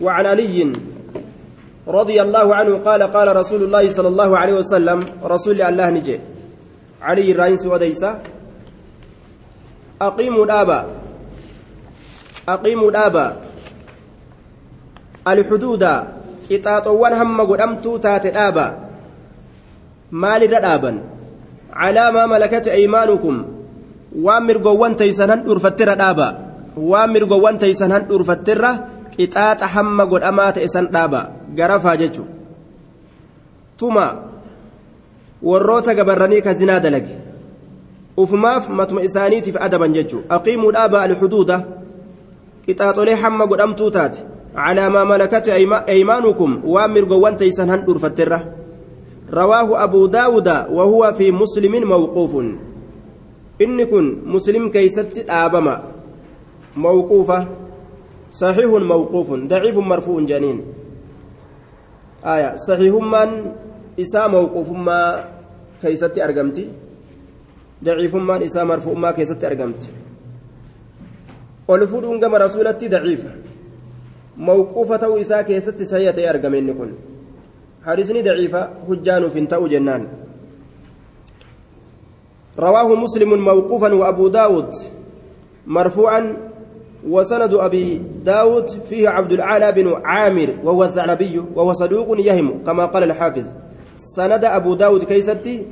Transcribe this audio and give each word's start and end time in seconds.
وعن 0.00 0.26
علي 0.26 0.72
رضي 1.88 2.22
الله 2.22 2.46
عنه 2.54 2.72
قال 2.82 3.02
قال 3.02 3.28
رسول 3.36 3.62
الله 3.62 3.84
صلى 3.90 4.08
الله 4.08 4.30
عليه 4.38 4.54
وسلم 4.54 4.98
رسول 5.24 5.62
الله 5.62 5.90
نجي 5.90 6.20
علي 7.02 7.32
الرئيس 7.32 7.66
وديسة 7.66 8.10
أقيموا 10.02 10.44
الآباء 10.44 10.84
أقيموا 12.48 12.90
الآباء 12.90 13.30
الحدود 15.28 15.84
godhamtuu 16.46 17.98
taate 17.98 18.30
dhaaba 18.30 18.66
maalirra 20.10 20.62
dhaaban 20.62 20.96
calaa 21.74 22.12
maa 22.14 22.30
malakati 22.30 22.70
aymaanukum 22.70 23.34
waan 24.26 24.46
mirgowwan 24.46 24.94
taysan 24.94 25.30
han 25.30 25.42
dhuurfatterra 25.42 25.98
dhaaba 25.98 26.28
waan 26.78 27.10
mirgowwan 27.10 27.58
taysan 27.58 27.90
han 27.90 28.06
dhuurfatterra 28.06 28.95
qixaaxa 29.16 29.66
hamma 29.66 30.06
godhamaa 30.06 30.52
ta'e 30.52 30.68
san 30.68 30.86
dhaaba 30.94 31.20
garafaa 31.54 31.96
jechu 31.96 32.24
tuma 33.76 34.06
warroota 35.42 35.94
gabarranii 35.94 36.42
ka 36.42 36.54
zinaa 36.54 36.80
dalage 36.80 37.18
ufumaaf 38.16 38.68
matuma 38.68 39.02
isaaniitiif 39.02 39.56
adaban 39.60 39.92
jechu 39.92 40.24
aqiimuu 40.28 40.72
dhaaba 40.72 41.02
alxuduuda 41.02 41.60
qixaaxolee 42.66 43.20
hamma 43.24 43.46
godhamtuu 43.46 43.90
taate 43.90 44.36
على 44.56 44.88
ما 44.88 45.04
ملكت 45.04 45.48
أيمانكم 45.88 46.60
وامر 46.64 47.04
قوان 47.04 47.36
تيسن 47.36 47.70
هن 47.70 47.96
فترة 47.98 48.52
رواه 49.32 49.84
أبو 49.84 50.06
داود 50.06 50.48
وهو 50.48 51.12
في 51.12 51.32
مسلم 51.32 51.88
موقوف 51.88 52.32
إن 53.62 53.84
كن 53.84 54.22
مسلم 54.26 54.68
كيست 54.68 55.24
آبما 55.28 55.82
موقوفة 56.76 57.48
صحيح 58.30 58.66
موقوف 58.66 59.28
ضعيف 59.32 59.76
مرفوع 59.78 60.20
جنين. 60.20 60.58
آية 62.24 62.56
صحيح 62.56 62.94
من 62.94 63.30
إسا 64.00 64.26
موقوف 64.26 64.68
ما 64.70 65.24
كيست 65.82 66.18
أرقمتي؟ 66.18 66.68
ضعيف 67.84 68.14
من 68.16 68.42
إسا 68.42 68.64
مرفوع 68.64 68.94
ما 68.94 69.10
كيست 69.10 69.44
أرقمتي؟ 69.44 69.88
ولفودون 71.68 72.20
كما 72.20 72.38
رسولتي 72.38 72.88
ضعيفة. 72.88 73.30
موقوفة 74.36 75.02
sayya 75.84 76.12
ta'e 76.12 76.28
argame 76.28 76.58
inni 76.58 76.74
kun 76.74 76.92
حديثني 77.86 78.22
ضعيفة 78.22 78.68
هجان 78.88 79.28
في 79.28 79.38
انتأو 79.38 79.66
جنان. 79.66 80.08
رواه 82.58 82.94
مسلم 82.94 83.44
موقوفا 83.44 83.94
وأبو 83.94 84.28
داود 84.28 84.70
مرفوعا 85.66 86.36
وسند 87.06 87.54
أبي 87.54 88.02
داود 88.24 88.70
فيه 88.70 89.08
عبد 89.08 89.32
العالى 89.32 89.72
بن 89.72 90.00
عامر 90.04 90.48
وهو 90.64 90.84
الثعلبي 90.84 91.38
وهو 91.54 91.72
صدوق 91.72 92.20
يهم 92.20 92.64
كما 92.66 92.86
قال 92.86 93.02
الحافظ. 93.02 93.44
سند 93.96 94.44
أبو 94.44 94.74
داود 94.74 95.04
كيستي؟ 95.04 95.66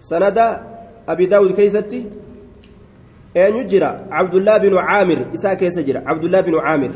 سند 0.00 0.38
أبي 1.08 1.26
داود 1.26 1.52
كيستي؟ 1.52 2.06
أن 3.36 3.56
يجرى 3.56 4.06
عبد 4.10 4.34
الله 4.34 4.56
بن 4.58 4.76
عامر 4.78 5.26
إساء 5.34 5.54
كيسجر 5.54 6.02
عبد 6.06 6.24
الله 6.24 6.40
بن 6.40 6.58
عامر. 6.58 6.90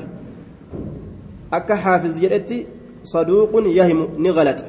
akka 1.53 1.75
حافظ 1.75 2.19
jedhetti 2.19 2.67
صدوق 3.05 3.51
يهم 3.67 4.09
نغلط. 4.19 4.65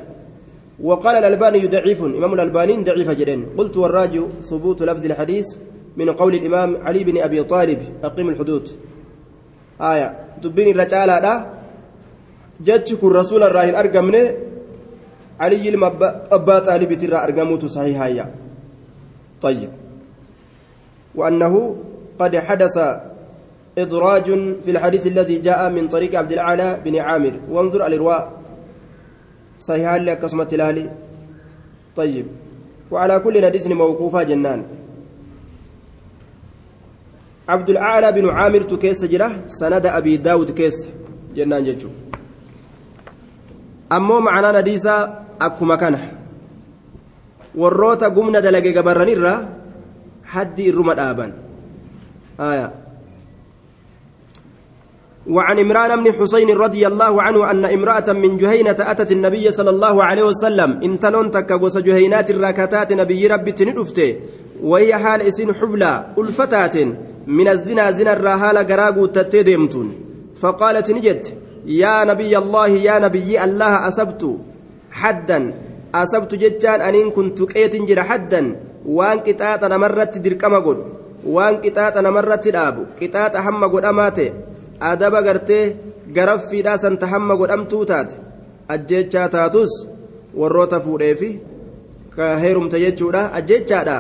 وقال 0.84 1.16
الألباني 1.16 1.68
ضعيف 1.68 2.04
إمام 2.04 2.34
الألباني 2.34 2.84
ضعيف 2.84 3.10
جدا 3.10 3.46
قلت 3.58 3.78
والراجع 3.78 4.22
ثبوت 4.42 4.84
لفظ 4.84 5.06
الحديث 5.06 5.46
من 5.98 6.10
قول 6.10 6.34
الإمام 6.36 6.78
علي 6.86 7.04
بن 7.04 7.18
أبي 7.18 7.44
طالب 7.44 7.82
أقيم 8.04 8.30
الحدود. 8.30 8.70
آية. 9.82 10.10
تبين 10.42 10.68
الرجال 10.76 11.10
هذا 11.10 11.34
جتك 12.62 13.04
الرسول 13.04 13.44
الراهن 13.44 13.76
أرقمني 13.76 14.24
علي 15.40 15.74
أبا 16.32 16.60
طالب 16.60 16.94
ترى 16.94 17.18
أرقموت 17.18 17.78
هيا. 17.78 18.26
طيب. 19.42 19.70
وأنه 21.16 21.76
قد 22.20 22.38
حدث 22.38 22.78
إدراج 23.78 24.26
في 24.62 24.72
الحديث 24.72 25.08
الذي 25.08 25.38
جاء 25.40 25.70
من 25.70 25.88
طريق 25.88 26.16
عبد 26.16 26.32
الأعلى 26.32 26.82
بن 26.86 26.96
عامر. 26.98 27.34
وانظر 27.50 27.88
الإرواء. 27.88 28.32
صحيح 29.60 29.94
لك 29.94 30.24
قسمة 30.24 30.48
الهالي 30.54 30.90
طيب. 31.96 32.26
وعلى 32.92 33.20
كل 33.20 33.46
حديث 33.46 33.68
موقوفة 33.68 34.24
جنان. 34.24 34.77
عبد 37.50 37.70
الأعلى 37.70 38.12
بن 38.12 38.30
عامر 38.30 38.62
تكيس 38.62 39.06
جرة 39.06 39.48
سند 39.48 39.86
أبي 39.86 40.18
داود 40.18 40.52
كيس 40.52 40.90
جنان 41.36 41.64
جيتشو 41.64 41.90
أمو 43.92 44.20
معنا 44.20 44.60
نديسا 44.62 45.24
أكما 45.42 45.76
كان 45.76 45.96
warroota 47.58 48.14
gumna 48.14 48.42
dalage 48.42 48.70
gabarranirra 48.70 49.34
haddi 50.24 50.70
irruma 50.70 50.94
dhaaban. 50.94 51.32
وعن 55.28 55.60
إمران 55.60 56.04
بن 56.04 56.08
حسين 56.16 56.50
رضي 56.56 56.88
الله 56.88 57.22
عنه 57.22 57.52
أن 57.52 57.66
امرأة 57.66 58.08
من 58.16 58.38
جهينة 58.38 58.80
أتت 58.80 59.12
النبي 59.12 59.52
صلى 59.52 59.70
الله 59.70 60.04
عليه 60.04 60.24
وسلم 60.24 60.80
إن 60.84 61.00
تلون 61.00 61.32
تكا 61.32 61.60
جهينات 61.84 62.32
الراكتات 62.32 62.94
نبي 62.94 63.28
ربي 63.28 63.52
تندفته 63.52 64.16
وهي 64.64 64.96
حال 64.96 65.22
إسين 65.22 65.54
حبلى 65.54 66.16
ألفتات 66.18 66.76
من 67.28 67.48
الزنا 67.48 67.92
زنا 67.92 68.14
الرهال 68.14 68.58
قراغو 68.58 69.06
تتدمتون 69.06 69.88
فقالت 70.42 70.92
نجت 70.92 71.34
يا 71.66 72.04
نبي 72.04 72.38
الله 72.38 72.68
يا 72.68 73.00
نبي 73.00 73.44
الله 73.44 73.88
أسبت 73.88 74.24
حدا 74.92 75.40
أسبت 75.96 76.36
جتان 76.36 76.82
أنين 76.82 77.12
كنت 77.12 77.42
قيت 77.42 77.76
جر 77.76 78.04
حدا 78.04 78.42
وان 78.86 79.18
قطاط 79.20 79.64
نمرت 79.64 80.18
دركما 80.18 80.60
قل 80.66 80.78
وان 81.26 81.56
قطاط 81.64 81.98
نمرت 81.98 82.48
الأب 82.48 82.78
قطاط 83.02 83.36
هم 83.36 83.64
قل 83.74 83.86
أماته 83.86 84.32
adaba 84.80 85.22
gartee 85.22 85.76
garaffiidhaa 86.14 86.78
san 86.78 86.98
tahamma 86.98 87.36
godhamtuu 87.36 87.86
taate 87.92 88.16
ajjechaa 88.76 89.28
taatus 89.36 89.72
warroota 90.42 90.80
fuudheefi 90.80 91.30
ka 92.16 92.28
heerumte 92.44 92.80
jechuudha 92.84 93.24
ajjechaadha 93.40 93.98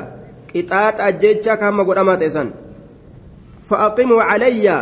qixaaxa 0.51 1.07
ajjechaa 1.09 1.57
ka 1.57 1.65
hamma 1.69 1.87
godhamaa 1.89 2.17
ta'e 2.21 2.29
san 2.37 2.51
fa'aqimuu 3.69 4.21
calayya 4.29 4.77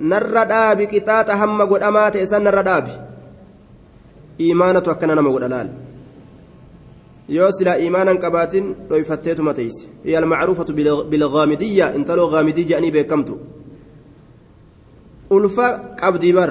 narra 0.00 0.44
dhaabi 0.52 0.86
qixaaxa 0.92 1.36
hamma 1.36 1.66
godhamaa 1.66 2.10
ta'e 2.10 2.26
san 2.26 2.42
narra 2.42 2.62
dhaabi 2.68 2.92
iimaanatu 4.40 4.90
akkana 4.90 5.14
nama 5.14 5.30
godha 5.30 5.48
laal 5.54 5.68
yoo 7.28 7.50
silaa 7.58 7.78
iimaanan 7.84 8.18
qabaatin 8.24 8.64
dhoyfatteetuma 8.90 9.54
teeyse 9.58 9.86
hiya 10.04 10.18
almacruufatu 10.22 10.72
bilgaamidiyya 11.10 11.92
intaloo 11.98 12.28
gaamidii 12.34 12.64
jedhanii 12.70 12.94
beekamtu 12.96 13.34
ulfa 15.36 15.68
qabdi 16.00 16.32
bar 16.38 16.50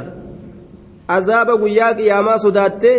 azaaba 1.18 1.58
guyyaa 1.64 1.94
qiyaamaa 2.00 2.38
sodaattee 2.46 2.98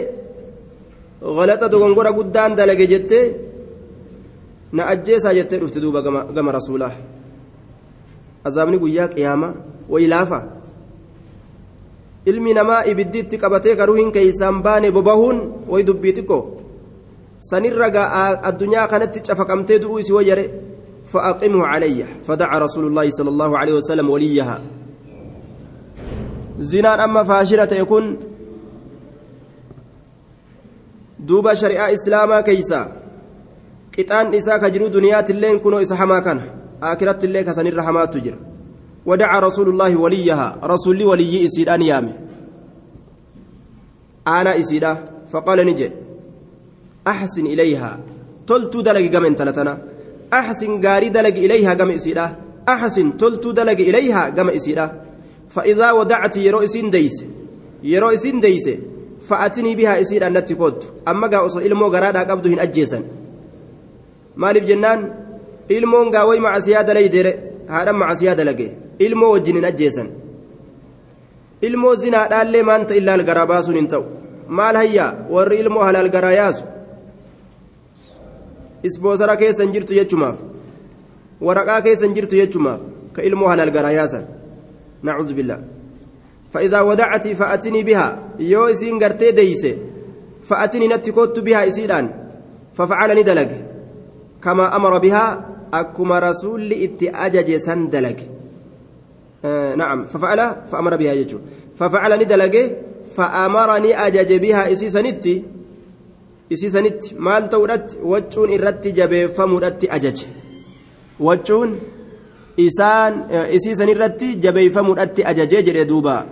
galaxa 1.38 1.72
dogongora 1.72 2.12
guddaan 2.18 2.56
dalage 2.58 2.86
jettee 2.92 3.24
na 4.72 4.82
ajjeesaa 4.92 5.34
jettee 5.38 5.58
dhufte 5.62 5.80
duuba 5.84 6.00
gama 6.36 6.52
rasuulaa 6.58 6.92
azaabni 8.44 8.78
guyyaa 8.78 9.08
qiyaamaa 9.14 9.54
way 9.88 10.06
laafa 10.14 10.42
ilmi 12.26 12.54
namaa 12.54 12.82
ibiddiitti 12.94 13.38
qabatee 13.38 13.76
garuu 13.76 13.94
hin 14.00 14.12
keeysaan 14.12 14.62
baane 14.62 14.90
bobahuun 14.90 15.38
way 15.68 15.82
dubbii 15.86 16.14
xiqqo 16.18 16.38
sanirra 17.50 17.88
addunyaa 18.50 18.88
kanatti 18.88 19.24
cafaqamtee 19.28 19.78
du'uu 19.82 19.98
isi 20.04 20.12
wayyare 20.18 20.46
فأقمه 21.06 21.66
علي 21.66 22.04
فدعا 22.24 22.58
رسول 22.58 22.86
الله 22.86 23.10
صلى 23.10 23.28
الله 23.28 23.58
عليه 23.58 23.72
وسلم 23.72 24.10
وليها 24.10 24.60
zinaan 26.62 27.00
amma 27.00 27.24
faashila 27.26 27.66
ta'e 27.66 27.82
kun 27.82 28.22
duuba 31.18 31.56
shari'aa 31.56 31.90
islaamaa 31.96 32.42
keeysa 32.46 32.80
qixaan 33.90 34.30
isaa 34.36 34.60
ka 34.62 34.70
jiru 34.70 34.86
duniyaatilleen 34.92 35.58
kunoo 35.64 35.80
isa 35.82 35.96
kana 36.82 36.90
aakirattillee 36.90 37.44
kasanirra 37.44 37.82
hamaattu 37.82 38.20
jira 38.20 38.38
ودعا 39.06 39.40
رسول 39.40 39.68
الله 39.68 39.96
وليها. 39.96 40.58
رسول 40.62 41.02
ولي 41.02 41.46
إسيدان 41.46 41.82
يامي. 41.82 42.14
أنا 44.26 44.60
إسيدا. 44.60 45.04
فقال 45.32 45.66
نجي. 45.66 45.90
أحسن 47.06 47.46
إليها. 47.46 47.98
تلت 48.46 48.76
دلق 48.76 49.06
قم 49.14 49.34
تلتنا 49.34 49.78
أحسن 50.32 50.80
قاري 50.86 51.08
دلق 51.08 51.34
إليها 51.34 51.74
قم 51.74 51.90
إسيدا. 51.90 52.36
أحسن 52.68 53.16
تلت 53.16 53.46
دلق 53.46 53.78
إليها 53.90 54.30
قم 54.30 54.48
إسيدا. 54.48 54.86
فإذا 55.48 55.92
ودعت 55.92 56.36
يرو 56.36 56.58
إسين 56.64 56.90
ديس. 56.90 57.24
يرو 57.82 58.08
إسين 58.10 58.40
ديس. 58.40 58.70
فأتني 59.20 59.74
بها 59.74 60.00
إسين 60.00 60.22
أن 60.22 60.36
أما 61.08 61.26
قا 61.26 61.46
إلمو 61.66 61.86
قرادا 61.86 62.20
قبضهن 62.20 62.58
أجيسا 62.58 63.02
مالف 64.36 64.64
جنان 64.64 65.00
مع 66.40 66.58
سيادة 66.58 66.92
ليدر 66.92 67.34
هذا 67.68 67.92
مع 67.92 68.14
سيادة 68.14 68.44
لقي 68.44 68.68
إلمو 69.00 69.26
وجنين 69.34 69.64
أجيسا 69.64 70.22
ilmoo 71.62 71.94
zinaadhaallee 71.94 72.62
maanta 72.68 72.94
illaal 72.98 73.22
garaa 73.28 73.46
baasuun 73.46 73.76
hin 73.78 73.88
ta'u 73.88 74.04
maal 74.58 74.76
hayyaa 74.80 75.10
warri 75.34 75.58
ilmoo 75.62 75.84
halaal 75.88 76.08
garaa 76.14 76.32
yaasu 76.36 76.64
isboosara 78.88 79.36
keessa 79.42 79.62
hin 79.62 79.74
jirtu 79.76 79.98
jechumaaf 79.98 80.40
waraqaa 81.48 81.80
keessa 81.86 82.08
hin 82.08 82.16
jirtu 82.16 82.40
jechumaaf 82.40 82.80
ka 83.18 83.22
ilmoo 83.28 83.52
halaal 83.52 83.70
garaa 83.76 83.94
yaasan 83.98 84.26
nacuudhu 85.10 85.38
billaa 85.40 85.62
فإذا 86.52 86.80
ودعت 86.80 87.28
فأتني 87.28 87.82
بها 87.82 88.08
يو 88.38 88.66
إسين 88.66 88.98
قرتي 89.02 89.30
ديسي 89.30 89.78
فأتني 90.42 90.88
نتكوت 90.88 91.38
بها 91.38 91.66
إسيدان 91.66 92.10
ففعلني 92.76 93.22
دلق 93.22 93.50
كما 94.42 94.76
أمر 94.76 94.98
بها 94.98 95.51
أكما 95.74 96.18
رسول 96.18 96.72
إتأجج 96.72 97.56
سندلق 97.56 98.16
آه 99.44 99.74
نعم 99.74 100.06
ففعل 100.06 100.56
فأمر 100.66 100.96
بها 100.96 101.12
يجو 101.12 101.38
ففعلني 101.74 102.24
دلق 102.24 102.76
فأمرني 103.16 104.06
أجج 104.06 104.30
بها 104.40 104.72
إسي 104.72 104.88
سنتي 104.90 105.42
إسي 106.52 106.68
سنتي 106.68 107.14
مال 107.18 107.48
تورت 107.48 107.98
وجون 108.02 108.52
إرت 108.52 108.88
جبه 108.88 109.26
فمرت 109.26 109.84
أجج 109.84 110.22
وجون 111.20 111.80
إسان 112.60 113.12
إسي 113.30 113.74
سنرت 113.74 114.24
جبه 114.24 114.68
فمرت 114.68 115.20
أجج 115.20 115.64
جري 115.64 115.84
دوبا 115.84 116.26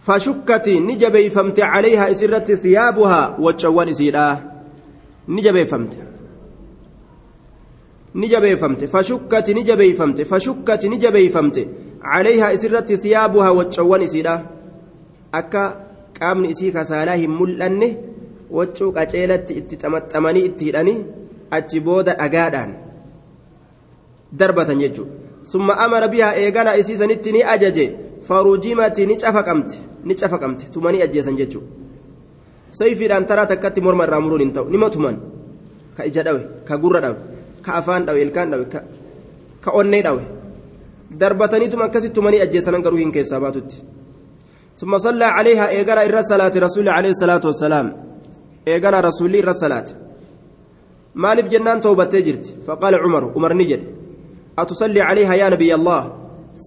فشكت 0.00 0.68
نجبي 0.68 1.30
فمت 1.30 1.60
عليها 1.60 2.10
إسرت 2.10 2.52
ثيابها 2.52 3.36
وجوان 3.40 3.88
إسيرا 3.88 4.28
نجبي 8.14 8.56
فمت 8.56 8.84
فشكت 8.84 9.50
نجبي 9.50 9.92
فمت 9.92 10.22
فشكت 10.22 10.86
نجبي 10.86 11.28
فمت 11.28 11.68
عليها 12.02 12.54
إسرت 12.54 12.92
ثيابها 12.92 13.50
وجوان 13.50 14.02
إسيرا 14.02 14.46
أكا 15.34 15.88
qaamni 16.18 16.50
isii 16.54 16.72
kasaalaa 16.76 17.16
hin 17.20 17.30
mul'anne 17.40 17.88
waccuu 18.58 18.90
qaceelatti 18.96 19.58
itti 19.60 19.78
xamaxamanii 19.82 20.44
itti 20.48 20.68
hidhanii 20.68 20.98
achi 21.58 21.80
booda 21.88 22.16
dhagaadhaan 22.20 22.72
darbatan 24.40 24.82
jechuudha 24.84 25.12
summa 25.52 25.78
amara 25.84 26.08
bihaa 26.14 26.34
eegana 26.44 26.76
isiisanitti 26.82 27.32
ni 27.36 27.42
ajaje 27.54 27.86
farujimati 28.28 29.06
ni 29.10 29.16
cafaqamte 29.22 29.78
ni 30.04 30.14
cafaqamte 30.22 30.70
tumanii 30.74 31.02
ajjeesan 31.06 31.38
jechuudha 31.40 31.68
sayfiidhaan 32.80 33.26
taraa 33.30 33.46
takkatti 33.52 33.80
morma 33.86 34.08
irraa 34.08 34.20
muruun 34.26 34.44
hin 34.44 34.52
ta'u 34.58 34.70
nima 34.76 34.90
tuman 34.96 35.20
ka 35.96 36.08
ija 36.10 36.22
dhawe 36.28 36.42
ka 36.68 36.78
gurra 36.84 37.00
dhawe 37.06 37.16
ka 37.62 37.74
afaan 37.80 38.06
dhawe 38.06 38.22
ilkaan 38.22 38.50
dhawe 38.50 38.64
ka 39.60 39.70
onnee 39.70 40.02
dhawe. 40.02 40.24
Darbataniituma 41.20 41.84
akkasitti 41.84 42.14
tumanii 42.14 42.42
ajjeesanan 42.46 42.82
garuu 42.82 43.00
hin 43.04 43.12
keessaa 43.12 43.40
baatutti. 43.40 43.78
ثم 44.80 44.98
صلى 44.98 45.24
عليها 45.24 45.68
إيقنا 45.68 46.02
إرى 46.04 46.22
صلاة 46.22 46.54
رسول 46.66 46.88
عليه 46.88 47.10
الصلاة 47.16 47.44
والسلام 47.44 47.86
إيقنا 48.68 49.00
رسول 49.00 49.36
إرى 49.36 49.50
الصلاة 49.50 49.88
مالف 51.14 51.46
جنان 51.52 51.80
توبة 51.80 52.04
تجرت 52.04 52.46
فقال 52.66 52.94
عمر 52.94 53.22
عمر 53.36 53.52
نجد 53.60 53.82
أتصلي 54.58 55.00
عليها 55.00 55.34
يا 55.34 55.48
نبي 55.54 55.74
الله 55.74 56.02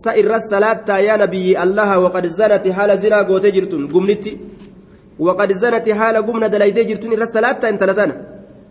سئر 0.05 0.31
الصلاة 0.35 0.88
يا 1.07 1.15
نبي 1.23 1.63
الله 1.63 1.89
وقد 2.03 2.25
زنت 2.39 2.65
حال 2.75 2.91
زنا 3.03 3.19
قوت 3.29 3.45
جرت 3.55 3.73
قمنتي 3.93 4.31
وقد 5.25 5.49
زنت 5.63 5.88
حال 5.99 6.15
قمنا 6.27 6.47
دليد 6.53 6.77
جرت 6.89 7.03
إرى 7.15 7.25
انت 7.71 7.81
لزنا 7.89 8.15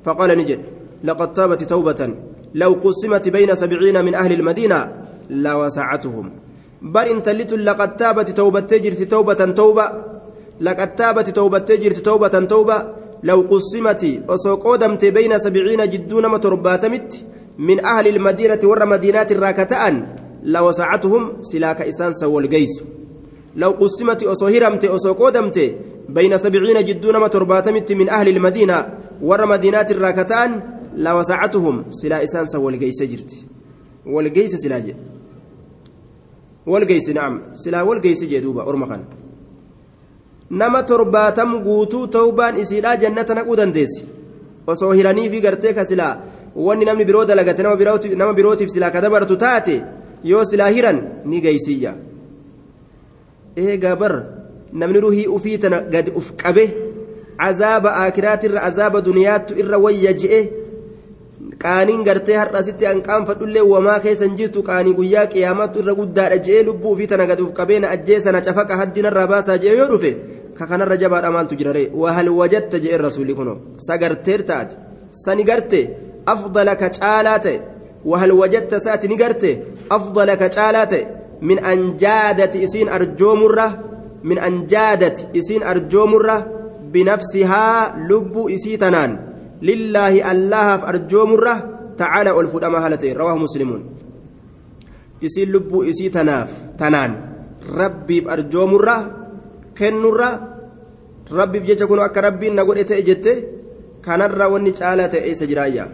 فقال 0.04 0.30
نجد 0.40 0.60
لقد 1.04 1.32
تابت 1.32 1.62
توبة. 1.62 2.14
لو 2.54 2.72
قسمت 2.84 3.28
بين 3.28 3.54
سبعين 3.54 4.04
من 4.04 4.14
أهل 4.14 4.32
المدينة 4.32 4.92
لوسعتهم. 5.30 6.32
بل 6.82 7.06
إن 7.08 7.22
تلت 7.22 7.52
لقد 7.52 7.96
تابت 7.96 8.30
توبة 8.30 8.60
تجرت 8.60 9.02
توبة 9.02 9.34
توبة. 9.34 9.92
لقد 10.60 10.94
تابت 10.94 11.30
توبة 11.30 11.58
تجرت 11.58 11.98
توبة 11.98 12.28
توبة. 12.28 13.00
لو 13.22 13.40
قسمت 13.50 14.22
وسوقودمت 14.28 15.04
بين 15.04 15.38
سبعين 15.38 15.88
جدون 15.90 16.28
مترباتمت 16.28 17.24
من 17.58 17.84
أهل 17.84 18.06
المدينة 18.08 18.58
ور 18.64 18.86
مدينات 18.86 19.32
الراكتان 19.32 20.06
لوسعتهم 20.42 21.42
سلاك 21.42 21.80
إسان 21.82 22.12
سوى 22.12 22.42
الجيس 22.44 22.82
لو 23.56 23.70
قسمت 23.70 24.22
أصهرمت 24.22 24.84
أسوقودمت 24.84 25.74
بين 26.08 26.38
سبعين 26.38 26.84
جدون 26.84 27.20
مترباتمت 27.20 27.92
من 27.92 28.08
أهل 28.08 28.28
المدينة 28.28 28.86
ور 29.22 29.46
مدينات 29.46 29.90
الراكتان 29.90 30.79
لوسعتهم 30.96 31.84
سلا 31.90 32.24
إسان 32.24 32.44
سوى 32.44 32.72
الجيس 32.74 33.02
جرت 33.02 33.32
والجيس 34.06 34.54
سلاجه 34.54 34.96
walgeysi 36.66 37.14
nacam 37.14 37.40
silaa 37.54 37.84
walgeysi 37.84 38.26
jee 38.28 38.40
duuba 38.40 38.64
orma 38.64 38.86
kana 38.86 39.04
nama 40.50 40.82
torbaatam 40.82 41.62
guutuu 41.64 42.06
tawbaan 42.06 42.58
isiidhaa 42.62 42.96
jannata 42.96 43.34
naquu 43.34 43.56
dandeessi 43.56 44.02
osoo 44.66 44.92
hiraniifi 44.92 45.40
gartee 45.40 45.72
ka 45.72 45.84
silaa 45.84 46.14
wanni 46.66 46.84
namni 46.84 47.04
biroo 47.04 47.24
dalagate 47.24 47.62
nama 47.62 48.32
birootiif 48.34 48.70
silaa 48.70 48.90
ka 48.90 49.00
dabartu 49.00 49.36
taate 49.36 49.82
yoo 50.24 50.44
silaa 50.44 50.68
hiran 50.68 50.98
ni 51.24 51.40
geysiyya 51.40 51.94
eegaa 53.56 53.96
bar 53.96 54.14
namni 54.72 55.00
ruhii 55.00 55.26
ufii 55.26 55.58
tana 55.58 55.80
gadi 55.80 56.10
uf 56.20 56.32
qabe 56.42 56.64
cazaaba 57.38 57.90
aakiraatirra 58.02 58.62
azaaba 58.68 59.00
duniyaattu 59.00 59.58
irra 59.60 59.78
wayya 59.78 60.12
je'e 60.12 60.40
qaaniin 61.64 62.02
gartee 62.08 62.36
har'asitti 62.40 62.86
hanqaanfadhullee 62.90 63.64
wamaa 63.72 63.98
keessan 64.04 64.36
jirtu 64.38 64.62
qaanii 64.68 64.94
guyyaa 64.98 65.26
qiyaamatu 65.32 65.82
irra 65.82 65.94
guddaadha 66.00 66.38
je'ee 66.46 66.62
lubbuu 66.68 66.94
fi 66.98 67.06
tana 67.10 67.26
gadi 67.30 67.42
uf 67.46 67.52
qabeena 67.58 67.90
ajjeesana 67.94 68.40
cafaqa 68.46 68.78
haddinarraa 68.80 69.26
baasaa 69.32 69.58
je'ee 69.64 69.76
yoo 69.80 69.88
dhufe 69.92 70.12
ka 70.58 70.66
kanarra 70.70 70.96
jabaadha 71.02 71.34
maaltu 71.36 71.58
jirare 71.60 71.84
wahal 72.02 72.30
wajatta 72.40 72.82
je'e 72.84 73.02
rasuulli 73.06 73.34
kuno 73.40 73.54
sagarteer 73.88 74.42
taate 74.50 74.74
sani 75.24 75.44
garte 75.50 75.80
afdala 76.34 76.76
ka 76.82 76.88
caalaa 76.98 77.38
ta'e 77.46 77.58
wahal 78.10 78.32
wajatta 78.40 78.80
saati 78.86 79.08
ni 79.08 79.16
garte 79.22 79.50
afdala 79.98 80.36
ka 80.42 80.48
caalaa 80.56 80.86
ta'e 80.92 81.08
min 81.48 81.64
anjaadati 81.72 82.62
isiin 82.66 82.88
arjoomurra 82.98 83.66
min 84.30 84.38
anjaadati 84.48 85.28
isiin 85.40 85.62
arjoomurra 85.72 86.36
binafsihaa 86.92 87.80
lubbuu 88.08 88.48
isii 88.56 88.78
tanaan 88.84 89.12
لله 89.62 90.32
الله 90.32 90.88
أرجومره 90.88 91.56
تعالى 92.00 92.30
الفدما 92.40 92.78
هالتين. 92.86 93.16
رواه 93.16 93.36
مسلمون 93.36 93.82
يسي 95.22 95.44
لبو 95.44 95.82
يسي 95.84 96.08
تناف. 96.08 96.50
تنان. 96.80 97.12
ربي 97.68 98.24
أرجومره 98.24 98.96
كنره 99.78 100.30
ربي 101.32 101.58
بجيجا 101.60 101.84
كنو 101.84 102.02
أكا 102.08 102.20
ربي 102.20 102.50
نقول 102.50 102.78
إتا 102.78 102.98
إجت 102.98 103.26
كان 104.04 104.22
الرا 104.22 104.46
وني 104.46 104.72
تعالى 104.72 105.12
إيسا 105.12 105.46
جرايا 105.46 105.86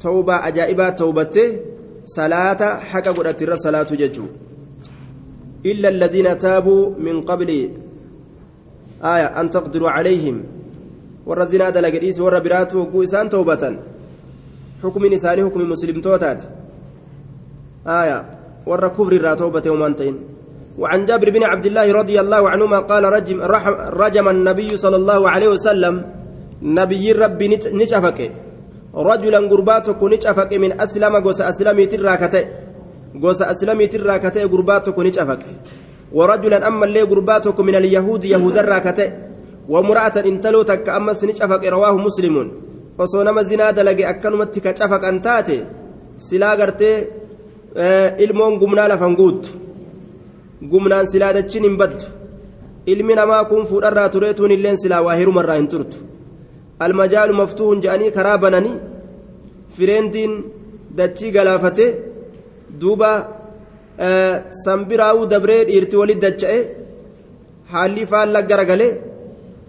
توبة 0.00 0.34
أجائبة 0.48 0.88
توبة. 0.88 1.36
صلاة 2.06 2.62
حكا 2.90 3.10
قد 3.10 3.26
أتر 3.26 3.54
ججو. 3.94 4.26
إلا 5.66 5.88
الذين 5.88 6.38
تابوا 6.38 6.98
من 6.98 7.22
قبل. 7.22 7.50
آية 9.02 9.28
أن 9.40 9.50
تقدروا 9.50 9.90
عليهم. 9.90 10.61
Warra 11.26 11.46
zinaa 11.46 11.70
dalagadhiisi 11.70 12.22
warra 12.22 12.40
biraatu 12.40 12.78
hogguu 12.78 13.02
isaan 13.02 13.28
toobatan. 13.28 13.78
Hukumin 14.82 15.12
isaanii 15.12 15.42
hukumi 15.42 15.64
muslimtootaati 15.64 16.46
آية 17.86 18.18
ور 18.66 18.88
كفر 18.88 19.12
راتوبة 19.22 19.70
ومان 19.70 19.94
تين 19.96 20.14
وعن 20.78 21.04
جابر 21.06 21.30
بن 21.30 21.42
عبد 21.42 21.66
الله 21.66 21.92
رضي 21.92 22.20
الله 22.20 22.50
عنهما 22.50 22.78
قال 22.78 23.04
رجم, 23.04 23.42
رجم 24.02 24.28
النبي 24.28 24.76
صلى 24.76 24.96
الله 24.96 25.30
عليه 25.30 25.48
وسلم 25.48 25.94
نبي 26.62 27.12
ربي 27.12 27.46
نشفك 27.74 28.18
رجلا 28.94 29.38
قرباتك 29.50 30.02
نشفك 30.02 30.50
من 30.62 30.80
أسلم 30.80 31.14
قوس 31.16 31.40
أسلمي 31.40 31.86
تراكته 31.86 32.44
قوس 33.22 33.42
أسلمي 33.42 33.86
تراكته 33.86 34.42
قرباتك 34.46 34.98
نشفك 34.98 35.42
ورجلا 36.12 36.58
أما 36.68 36.84
اللي 36.84 37.02
قرباتك 37.02 37.60
من 37.60 37.74
اليهود 37.74 38.24
يهود 38.24 38.56
الراكته 38.58 39.06
ومرأة 39.68 40.16
انتلو 40.30 40.62
تك 40.62 40.88
أمس 40.88 41.24
نشفق 41.24 41.62
رواه 41.64 41.96
مسلم 41.96 42.36
silaa 46.16 46.56
gartee 46.56 46.96
ilmoon 48.24 48.58
gumnaa 48.62 48.88
lafan 48.92 49.14
guuttu 49.20 49.50
gumnaan 50.70 51.06
silaa 51.12 51.32
dachiin 51.36 51.64
hin 51.68 51.76
baddu 51.82 52.04
ilmi 52.92 53.14
namaa 53.20 53.44
kun 53.50 53.66
fuudharraa 53.70 54.08
tureetuun 54.14 54.54
illeen 54.56 54.78
silaa 54.82 55.02
waa 55.06 55.18
herumarraa 55.20 55.58
hin 55.60 55.68
turtu 55.74 55.96
almajaalu 56.86 57.38
maftuuhun 57.42 57.82
je'anii 57.84 58.10
karaa 58.16 58.38
bananii 58.44 58.76
fireendiin 59.76 60.34
dachii 60.98 61.32
galaafate 61.36 61.86
duuba 62.80 63.10
sanbiraawuu 64.64 65.30
dabree 65.34 65.62
dhiirti 65.70 65.96
walit 66.02 66.20
dacha'e 66.26 66.60
haalli 67.72 68.06
faalla 68.12 68.46
garagalee 68.50 68.92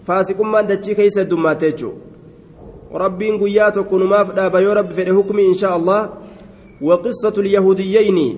faasiqummaan 0.07 0.67
dachii 0.67 0.95
keessa 0.95 1.21
heddummaate 1.23 1.71
jechuudha 1.71 2.99
rabbiin 3.03 3.37
guyyaa 3.41 3.71
tokko 3.77 3.99
numaaf 4.03 4.35
dhaaba 4.37 4.61
yoo 4.65 4.73
rabbi 4.79 4.93
fedhe 4.99 5.11
hukmi 5.19 5.45
inshaa 5.51 5.73
allah 5.79 6.01
وقصة 6.83 7.33
اليهوديين 7.37 8.37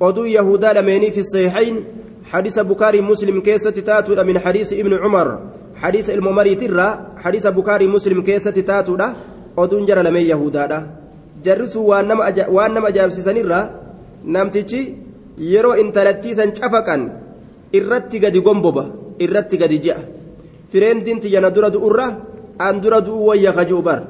oduu 0.00 0.26
yahudaa 0.26 0.72
lameenii 0.74 1.10
fi 1.10 1.24
sahihayn 1.24 1.76
حديث 2.24 2.58
بكاري 2.58 3.00
مسلم 3.00 3.40
كيسة 3.40 3.70
تاتو 3.70 4.16
من 4.24 4.38
حديث 4.38 4.72
ابن 4.72 4.92
عمر 4.94 5.28
حديث 5.76 6.10
الممري 6.10 6.54
ترى 6.54 6.88
حديث 7.16 7.46
بكاري 7.46 7.86
مسلم 7.86 8.22
كيسة 8.22 8.50
تاتو 8.50 8.96
oduun 9.56 9.84
jara 9.86 10.02
lameen 10.02 10.26
yahudaadha 10.32 10.78
jarri 11.44 11.66
sun 11.68 11.84
waan 11.84 12.08
nama 12.08 12.88
ajaa'ibsiisanirra 12.88 13.60
namtichi 14.24 14.80
yeroo 15.36 15.76
intalattiisan 15.82 16.52
cafaqan 16.56 17.02
irratti 17.78 18.16
gadi 18.24 18.40
gomboba 18.40 18.84
irratti 19.24 19.58
gadi 19.62 19.78
ji'a 19.84 19.98
fireentiin 20.72 21.20
tiyya 21.20 21.40
na 21.40 21.50
dura 21.50 21.68
du'urra 21.74 22.06
an 22.66 22.80
dura 22.82 23.00
du'u 23.06 23.26
wayya 23.28 23.52
kajuu 23.52 23.82
bar 23.88 24.00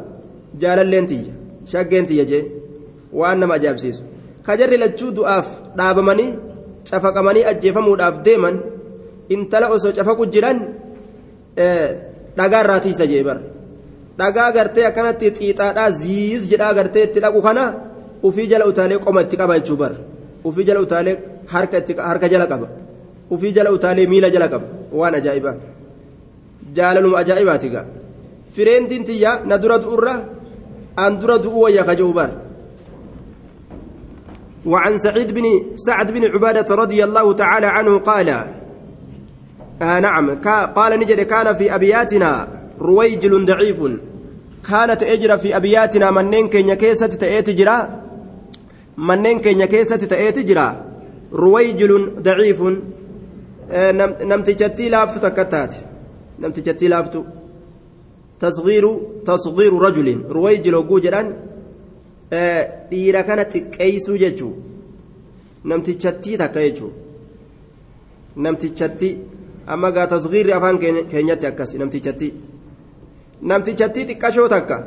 jaalalleen 0.63 1.07
tiyya 1.11 1.33
shaggeen 1.73 2.07
tiyya 2.11 2.25
jee 2.31 2.45
waan 3.21 3.39
nama 3.41 3.55
ajaa'ibsiisu 3.59 4.03
ka 4.47 4.57
jarri 4.59 4.77
lachuu 4.85 5.11
du'aaf 5.19 5.49
dhaabamanii 5.79 6.31
cafaqamanii 6.89 7.45
ajjeefamuudhaaf 7.53 8.17
deeman 8.27 8.57
intala 9.35 9.67
osoo 9.77 9.93
cafaqu 9.99 10.27
jiran 10.35 10.59
dhagaa 12.39 12.63
irraa 12.65 12.81
tiisa 12.85 13.07
jee 13.13 13.23
bar 13.29 13.39
dhagaa 14.21 14.51
gartee 14.57 14.87
akkanatti 14.91 15.31
xiixaadhaa 15.39 15.91
ziiz 16.03 16.43
jedhaa 16.53 16.73
gartee 16.79 17.05
itti 17.09 17.21
dhaqu 17.25 17.41
kana 17.47 17.65
ufii 18.29 18.47
jala 18.53 18.65
utaalee 18.73 18.99
qoma 19.05 19.21
itti 19.27 19.37
qaba 19.41 19.59
jechuu 19.59 19.79
bar 19.83 19.93
ufii 20.49 20.65
jala 20.69 20.81
utaalee 20.87 21.17
harka 21.53 22.29
jala 22.33 22.47
qaba 22.53 22.67
ufii 23.35 23.53
jala 23.57 23.71
utaalee 23.77 24.07
miila 24.13 24.31
jala 24.35 24.49
qaba 24.53 24.67
waan 25.01 25.15
ajaa'ibaa 25.21 25.57
jaalaluma 26.77 27.19
ajaa'ibaati 27.19 27.69
gaa 27.75 27.87
fireentiin 28.55 29.05
tiyya 29.05 29.41
na 29.45 29.59
dura 29.63 29.79
du'urra 29.85 30.15
an 30.97 31.19
dura 31.21 31.39
du'u 31.39 31.63
wayya 31.63 31.85
bar 32.15 32.31
وعن 34.67 34.99
سعيد 34.99 35.35
بن 35.35 35.45
سعد 35.77 36.13
بن 36.13 36.25
عبادة 36.25 36.75
رضي 36.75 37.05
الله 37.05 37.33
تعالى 37.33 37.67
عنه 37.67 37.99
قال 37.99 38.29
آه 39.83 40.01
نعم 40.01 40.35
قال 40.77 41.01
نجد 41.01 41.21
كان 41.21 41.55
في 41.55 41.75
أبياتنا 41.75 42.49
رويجل 42.81 43.45
ضعيف 43.45 43.81
كانت 44.71 45.03
أجرى 45.03 45.39
في 45.39 45.57
أبياتنا 45.57 46.11
منين 46.11 46.49
كينيا 46.49 46.75
كيسة 46.75 47.07
تأتي 47.07 47.53
جرا 47.53 48.03
منين 48.99 49.39
كينيا 49.41 49.67
كيسة 49.67 49.97
تأتي 49.97 50.43
جرا 50.43 50.85
رويجل 51.33 51.93
ضعيف 52.23 52.63
آه 53.71 53.93
نمتجتي 54.23 54.89
لافتو 54.89 55.21
تكتات 55.21 55.75
نمتجتي 56.43 56.89
لافتو 56.89 57.23
تصغير 58.41 58.85
تصغير 59.27 59.73
رجل 59.87 60.09
رويجل 60.31 60.75
وجوجران 60.75 61.29
dhiira 62.91 63.23
kana 63.29 63.45
xiqqeeysuu 63.53 64.17
jechuu 64.23 64.53
namtichattii 65.71 66.37
takka 66.43 66.61
jechuu 66.67 66.93
namtichatti 68.45 69.11
amma 69.67 69.91
gaa 69.97 70.07
tasgiirri 70.15 70.53
afaan 70.59 70.79
keenyatti 71.11 71.47
akkas 71.51 71.75
namtichatti 71.83 72.29
namtichattii 73.51 74.07
xiqqashoo 74.11 74.49
takka 74.55 74.79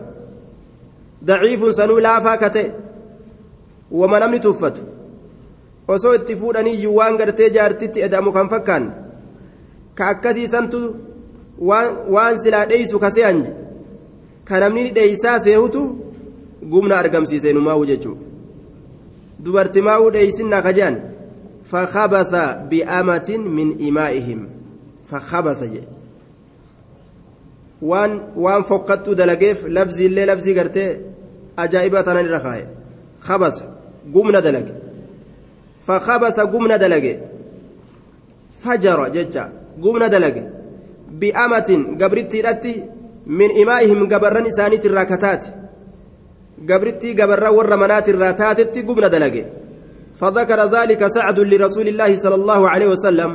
daciifun 1.28 1.74
sanuu 1.80 2.00
laafaa 2.08 2.38
ka 2.44 2.50
ta'e 2.56 2.68
wama 4.00 4.20
namni 4.20 4.40
tuuffatu 4.46 4.82
osoo 5.88 6.14
itti 6.20 6.36
fuudhaniiyyuu 6.42 6.96
waan 7.00 7.18
gartee 7.18 7.50
jaartitti 7.58 8.06
edamu 8.08 8.32
kan 8.38 8.50
fakkaan 8.54 8.86
ka 9.98 10.08
akkasii 10.14 10.48
santu 10.56 10.80
waan 11.60 12.38
silaa 12.44 12.66
dheeysu 12.66 13.00
ka 13.00 13.10
se'an 13.12 13.44
ka 14.46 14.60
namni 14.60 14.92
dheeysaa 14.92 15.40
seehutu 15.40 15.82
gumna 16.72 16.98
argamsiise 16.98 17.54
numaa'u 17.54 17.86
jechuudha 17.86 18.24
dubarti 19.44 19.82
maa'uu 19.82 20.12
dheeysinnaa 20.16 20.62
ka 20.62 20.74
jedhan 20.78 20.98
fakhabasa 21.72 22.44
bi'amatin 22.70 23.42
min 23.58 23.76
imaa'ihim 23.80 24.40
fakhabasa 25.10 25.66
jedhe 25.74 25.90
waan 27.82 28.12
waan 28.36 28.64
fokkattuu 28.64 29.16
dalageef 29.16 29.64
labziillee 29.78 30.26
labzii 30.32 30.54
gartee 30.60 30.90
ajaa'ibaa 31.64 32.04
tanan 32.08 32.26
irra 32.30 32.40
kaaye 32.40 32.66
khabasa 33.28 33.66
gumna 34.14 34.42
dalage 34.42 34.74
fakhabasa 35.88 36.46
gumna 36.54 36.78
dalage 36.84 37.14
fajara 38.64 39.10
jecha 39.16 39.44
gumna 39.84 40.10
dalage 40.10 40.44
bi'amatin 41.22 41.81
gabrittiidhatti 42.01 42.74
min 43.39 43.50
imaa'ihim 43.63 44.07
gabarran 44.07 44.45
isaaniitirraa 44.51 45.05
kataate. 45.05 45.65
قبرتي 46.69 47.10
قبر 47.19 47.43
ور 47.57 47.72
منات 47.75 48.07
الراتات 48.10 48.60
قبنا 48.88 49.07
دلقي 49.07 49.43
فذكر 50.19 50.60
ذلك 50.75 51.01
سعد 51.07 51.39
لرسول 51.51 51.88
الله 51.88 52.12
صلى 52.15 52.36
الله 52.36 52.62
عليه 52.69 52.88
وسلم 52.95 53.31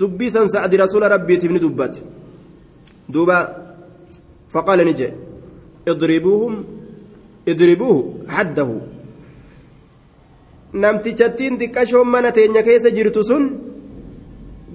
دبيسا 0.00 0.46
سعد 0.54 0.72
رسول 0.74 1.02
ربي 1.12 1.36
تبني 1.36 1.58
دبت 1.64 1.94
دوبا 3.12 3.38
فقال 4.52 4.78
نجي 4.88 5.08
اضربوهم 5.88 6.54
اضربوه 7.48 7.96
حده 8.36 8.70
namtichattiin 10.82 11.54
xiqqashoon 11.60 12.08
mana 12.14 12.30
teenya 12.36 12.62
keessa 12.68 12.90
jirtu 12.96 13.24
sun 13.24 13.44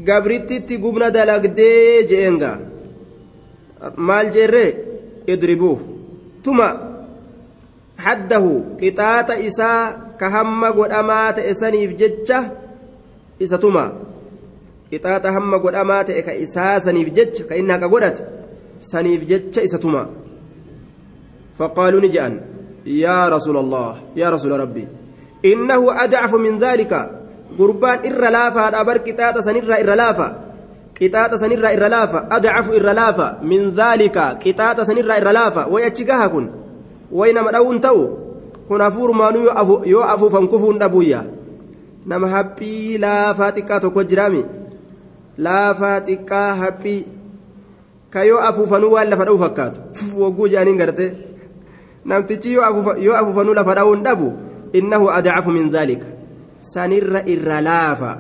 gabrittitti 0.08 0.78
gubna 0.84 1.10
dalagdee 1.16 2.06
jeenga 2.12 2.52
maal 3.98 4.32
jeerree 4.36 4.70
idribuuh 5.34 5.80
tuma 6.44 6.68
haddahu 8.06 8.52
qixaaxa 8.80 9.36
isaa 9.50 9.82
ka 10.20 10.30
hamma 10.36 10.72
godhamaa 10.78 11.34
ta'e 11.38 11.54
saniif 11.62 11.92
jecha 12.02 12.40
isa 13.40 13.58
tuma 13.64 13.86
qixaaxa 14.90 15.36
hamma 15.36 15.58
godhamaa 15.64 16.04
ta'e 16.10 16.22
ka 16.28 16.34
isaa 16.46 16.76
saniif 16.86 17.10
jecha 17.18 17.48
ka 17.50 17.56
inni 17.60 17.72
haqa 17.76 17.88
godhate 17.94 18.22
saniif 18.92 19.22
jecha 19.32 19.62
isa 19.70 19.80
tuma 19.86 20.04
فقالوا 21.54 22.02
نجأن 22.02 22.42
يا 22.86 23.30
رسول 23.30 23.58
الله 23.58 23.98
يا 24.16 24.30
رسول 24.30 24.60
ربي 24.60 24.88
إنه 25.46 26.04
أدعف 26.04 26.36
من 27.60 27.70
ذلك 27.70 27.94
قربان 27.94 28.00
إر 28.06 28.30
لافا 28.30 28.82
أبر 28.82 28.98
قطاطة 28.98 29.42
سنر 29.42 29.74
إر 29.74 29.94
لافا 29.94 30.36
قطاطة 31.02 31.38
سنر 31.38 31.66
إر 31.68 31.88
لافا 31.88 32.28
أدعف 32.32 32.70
إر 32.70 32.92
لافا 32.92 33.40
من 33.44 33.72
ذلك 33.72 34.18
قطاطة 34.18 34.84
سنر 34.84 35.18
إر 35.18 35.32
لافا 35.32 35.66
ويأتشقها 35.66 36.28
كن 36.28 36.50
way 37.14 37.30
nama 37.34 37.52
dha'uun 37.54 37.78
ta'u 37.78 38.04
kun 38.68 38.82
hafuurumaanuu 38.82 39.46
yoo 39.86 40.02
afuufan 40.02 40.48
kufuun 40.50 40.80
dhabuyya 40.82 41.26
nama 42.06 42.28
haphii 42.28 42.98
laafaa 42.98 43.52
xiqqaa 43.52 43.80
tokko 43.80 44.04
jiraami 44.04 44.42
laafaa 45.38 46.02
xiqqaa 46.02 46.56
haphii 46.56 47.06
ka 48.10 48.24
yoo 48.26 48.40
afuufanuu 48.42 48.92
waan 48.98 49.10
lafa 49.14 49.26
dha'u 49.30 49.38
fakkaatu 49.38 49.80
wagguu 50.24 50.48
jaaniin 50.56 50.78
garte 50.82 51.06
namtichi 52.06 52.54
yoo 52.54 53.16
afuufanuu 53.22 53.54
lafa 53.54 53.76
dha'uun 53.76 54.04
dhabu 54.04 54.34
innahu 54.74 55.10
adcafu 55.14 55.52
min 55.54 55.70
dhaalika 55.70 56.08
sanirra 56.74 57.22
irra 57.34 57.58
laafa 57.70 58.12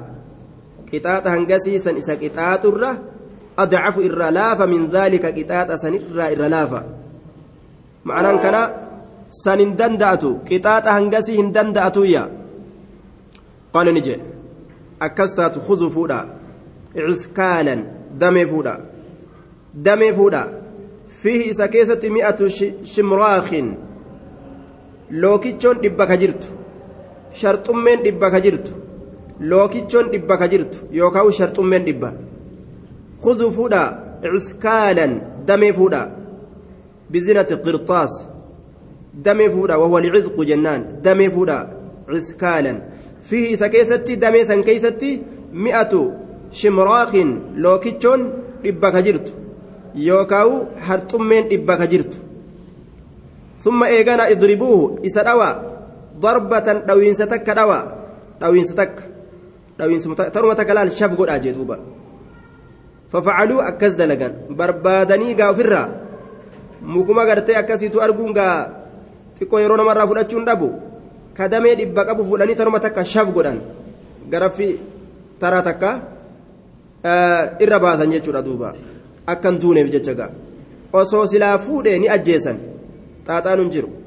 qixaaxa 0.89 1.29
hangasii 1.35 1.79
san 1.79 1.97
isa 1.97 2.15
qixaaxurra 2.23 2.91
adcafu 3.63 4.01
irra 4.07 4.31
laafa 4.39 4.67
min 4.73 4.87
dhaalika 4.93 5.31
qixaaxa 5.37 5.77
sanirra 5.83 6.31
irra 6.33 6.47
laafa 6.55 6.79
ma'anaan 8.07 8.39
kana 8.45 8.61
san 9.43 9.59
hin 9.59 9.75
danda'atu 9.81 10.29
qixaaxa 10.49 10.95
hangasii 10.97 11.37
hin 11.41 11.53
danda'atuyya 11.55 12.23
qaala 13.73 13.91
ni 13.91 14.01
jedhe 14.07 14.25
akkas 15.07 15.31
taatu 15.39 15.59
khuzuu 15.67 15.91
fuudha 15.95 16.19
ciskaalan 16.95 17.81
damee 18.21 18.45
fuudha 18.51 18.73
damee 19.85 20.11
fuudha 20.19 20.43
fiihi 21.21 21.49
isa 21.53 21.67
keessatti 21.67 22.13
mi'atu 22.17 22.49
shimraakin 22.93 23.67
lookichoon 25.23 25.81
dhibba 25.83 26.07
ka 26.11 26.17
jirtu 26.23 26.47
sharxummeen 27.41 28.03
dhibba 28.05 28.31
ka 28.31 28.39
jirtu 28.45 28.71
lookichoon 29.39 30.11
dhibba 30.13 30.37
ka 30.37 30.47
jirtu 30.47 30.77
yookaan 30.91 31.31
sharxummeen 31.31 31.85
dhibba. 31.87 32.09
Khuzuu 33.23 33.51
fuudha 33.57 33.81
ciskaalan 34.23 35.13
damee 35.47 35.73
fuudha 35.73 36.01
بزنة 37.13 37.49
قرطاس 37.65 38.25
دمي 39.13 39.49
فودا 39.49 39.75
وهو 39.75 39.97
العزق 39.97 40.41
جنان 40.41 41.01
دمي 41.03 41.29
فودا 41.29 41.77
عسكالا 42.09 42.81
فيه 43.21 43.55
سكيستي 43.55 44.15
دمي 44.15 44.45
سنكيستي 44.45 45.21
مئة 45.53 45.93
شمراخ 46.51 47.15
لوكيتشون 47.55 48.33
إبك 48.65 48.95
جرت 48.95 49.33
يوكاو 49.95 50.63
هرتمين 50.79 51.43
إبك 51.51 51.81
جرت 51.81 52.13
ثم 53.61 53.83
إيغانا 53.83 54.31
اضربوه 54.31 54.99
إسدوا 56.13 56.21
ضربة 56.21 56.73
دوين 56.89 57.13
ستك 57.13 57.49
دوا 57.49 57.79
دوين 58.41 58.63
ستك 58.63 58.95
دوين 59.79 59.99
ستك 59.99 60.29
ترمى 60.33 60.55
تكلال 60.55 60.91
شاف 60.91 61.11
قد 61.15 61.29
أجدوبا 61.29 61.77
ففعلوا 63.09 63.67
أكز 63.67 63.93
دلقان 63.93 64.33
بربادني 64.49 65.35
غافرا 65.35 66.03
mukuma 66.83 67.25
gartee 67.25 67.55
akkasiitu 67.55 68.01
arguun 68.03 68.33
gaa 68.35 68.67
xiqqoo 69.39 69.59
yeroo 69.59 69.77
namarraa 69.77 70.07
fudhachuun 70.07 70.43
dhabu 70.45 70.67
kadamee 71.33 71.75
dhibba 71.79 72.05
qabu 72.05 72.25
fuudhanii 72.27 72.55
taruma 72.59 72.79
takka 72.83 73.05
shaf 73.05 73.31
godhan 73.31 73.63
garaffii 74.27 74.79
taraa 75.39 75.63
takka 75.63 75.89
irra 77.63 77.79
baasan 77.79 78.11
jechuudha 78.11 78.41
duuba 78.43 78.75
akkan 79.27 79.59
duuneef 79.61 79.87
jecha 79.95 80.13
gaa 80.13 80.31
osoo 80.91 81.25
silaa 81.27 81.57
fuudhee 81.57 81.99
ni 81.99 82.09
ajjeesan 82.15 82.57
xaaxaan 83.27 83.59
hin 83.63 83.69
jiru 83.71 84.02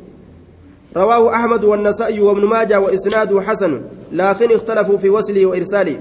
رواه 0.96 1.34
أحمد 1.34 1.64
والنسائي 1.64 2.20
وابن 2.20 2.44
ماجه 2.48 2.80
وإسناده 2.80 3.40
حسن 3.40 3.72
لكن 4.12 4.48
اختلفوا 4.52 4.96
في 4.96 5.08
وصله 5.08 5.46
وإرساله. 5.46 6.00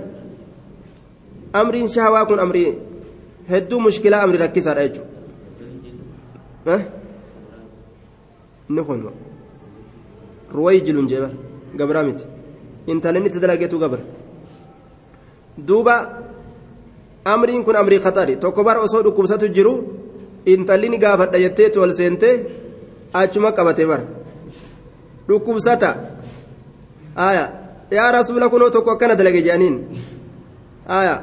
أمر 1.55 1.87
شهوة 1.87 2.23
كن 2.23 2.39
أمر 2.39 2.73
هدو 3.49 3.79
مشكلة 3.79 4.23
أمر 4.23 4.35
ركز 4.41 4.67
على 4.67 4.85
أجو 4.85 5.01
أه؟ 6.67 6.81
نخون 8.69 9.11
رويجل 10.55 11.07
جبر. 11.07 11.31
قبرامت 11.79 12.19
إنت 12.89 13.07
لن 13.07 13.29
تدلقيتو 13.29 13.77
قبر. 13.83 13.99
دوبا 15.57 15.97
أمرين 17.27 17.63
كن 17.63 17.75
أمري 17.75 17.99
خطري 17.99 18.35
توكبار 18.35 18.83
أصول 18.83 19.09
كبسة 19.09 19.47
جرو 19.47 19.83
إنت 20.47 20.71
لن 20.71 20.95
قافت 21.03 21.35
يتيت 21.35 21.77
والسنتي 21.77 22.43
أجمع 23.15 23.49
قبتي 23.49 23.85
بر 23.85 24.01
dhukkubsata 25.27 25.89
aya 27.15 27.43
yaa 27.91 28.11
rasuula 28.11 28.49
kunoo 28.49 28.69
tokko 28.69 28.91
akkana 28.91 29.15
dalage 29.15 29.41
jedhaniin 29.45 29.75
aya 30.99 31.15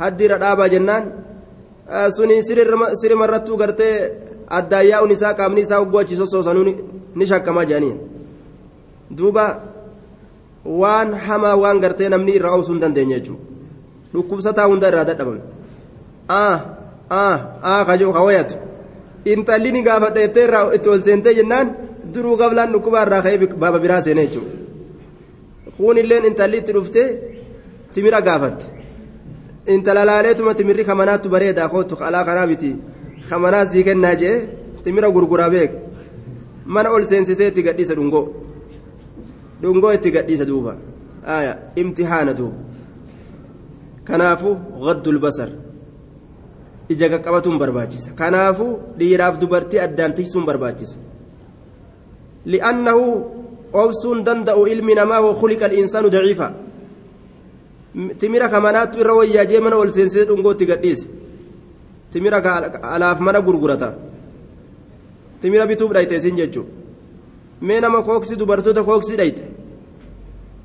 haddiirra 0.00 0.38
dhaabaa 0.42 0.68
jennaan 0.74 1.04
suni 2.16 2.42
sirimarrattuu 3.00 3.56
gartee 3.62 3.94
addaayyaa'uun 4.58 5.10
isaa 5.16 5.34
qaamni 5.38 5.60
isaa 5.66 5.78
hoggoo 5.82 6.00
achi 6.04 6.16
sossoosanuu 6.20 6.64
ni 7.14 7.24
shakkamaa 7.32 7.64
jedhaniin 7.70 7.98
duuba 9.18 9.46
waan 10.82 11.14
hamaa 11.26 11.56
waan 11.62 11.80
gartee 11.84 12.08
namni 12.14 12.32
irra 12.38 12.50
oobsuu 12.54 12.72
hin 12.74 12.82
dandeenye 12.84 13.20
jechuudha 13.20 13.42
dhukkubsataa 14.14 14.66
hunda 14.70 14.88
irraa 14.92 15.04
dadhabame 15.10 15.40
ah 16.28 16.58
ah 17.20 17.38
ah 17.72 17.82
kajoo 17.88 18.12
kawayatu 18.16 18.54
intalli 19.32 19.72
ni 19.76 19.82
gaafadha 19.88 20.20
jettee 20.26 20.44
irraa 20.48 20.64
itti 20.78 20.88
ol 20.94 21.02
seentee 21.08 21.34
jennaan 21.38 21.66
duruu 22.14 22.36
qablaan 22.42 22.72
dhukkubaa 22.74 23.02
irraa 23.06 23.22
ka'ee 23.26 23.38
baaba 23.62 23.78
biraa 23.84 24.00
seenee 24.06 24.26
jechuudha 24.26 24.54
kuun 25.76 25.96
illeen 26.02 26.24
intalli 26.30 26.56
itti 26.62 26.72
dhuftee 26.76 27.08
timira 27.92 28.20
gaafatte 28.28 28.66
intala 29.74 30.02
laaleetuma 30.10 30.54
timirri 30.58 30.84
kamanaattu 30.90 31.28
bareedaa 31.34 31.68
kootu 31.74 31.94
alaa 32.08 32.24
kanaa 32.28 32.46
miti 32.52 32.70
kamanaas 33.30 33.68
sii 33.72 33.84
kennaa 33.88 34.14
jee 34.22 34.36
timira 34.84 35.08
gurguraa 35.16 35.50
beek 35.54 35.72
mana 36.74 36.88
ol 36.96 37.04
seensisee 37.10 37.48
itti 37.52 37.62
gadhiisa 37.66 37.94
dhungoo 37.98 38.24
dhungoo 39.62 39.92
itti 39.98 40.10
gadhiisa 40.16 40.44
duuba 40.50 40.72
imtihaana 41.82 42.32
duuba 42.38 42.58
kanaafu 44.08 44.50
gaddul 44.86 45.18
basar 45.24 45.50
ija 46.92 47.06
qaqqabatuun 47.12 47.58
barbaachisa 47.62 48.10
kanaafu 48.20 48.66
dhiiraaf 48.98 49.34
dubartii 49.42 49.80
addaan 49.86 50.12
tiksuun 50.18 50.44
barbaachisa 50.48 50.96
li'annahu 52.52 53.36
obsuun 53.72 54.24
danda'u 54.24 54.66
ilmi 54.66 54.94
namaa 54.94 55.20
وخلق 55.20 55.62
الإنسان 55.64 56.04
ضعيفا 56.08 56.48
ol 59.82 59.90
seensisee 59.90 60.24
dhungootti 60.28 60.66
gadhiise 60.66 61.06
timira 62.10 62.38
alaaf 62.94 63.20
mana 63.20 63.40
gurgurata 63.40 63.88
timira 65.40 65.66
bituuf 65.66 65.92
dhayte 65.92 66.14
isin 66.16 66.36
jechuun 66.36 66.66
mee 67.66 67.80
nama 67.80 68.02
kooksii 68.02 68.38
dubartoota 68.40 68.82
kooksii 68.88 69.16
dhayte 69.20 69.44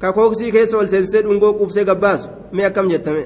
ka 0.02 0.14
kooksii 0.18 0.52
keessa 0.52 0.78
ol 0.78 0.88
seensisee 0.88 1.24
dhungoo 1.26 1.54
quubsee 1.60 1.86
gabbaasu 1.90 2.28
mee 2.56 2.66
akkam 2.70 2.90
jettame 2.94 3.24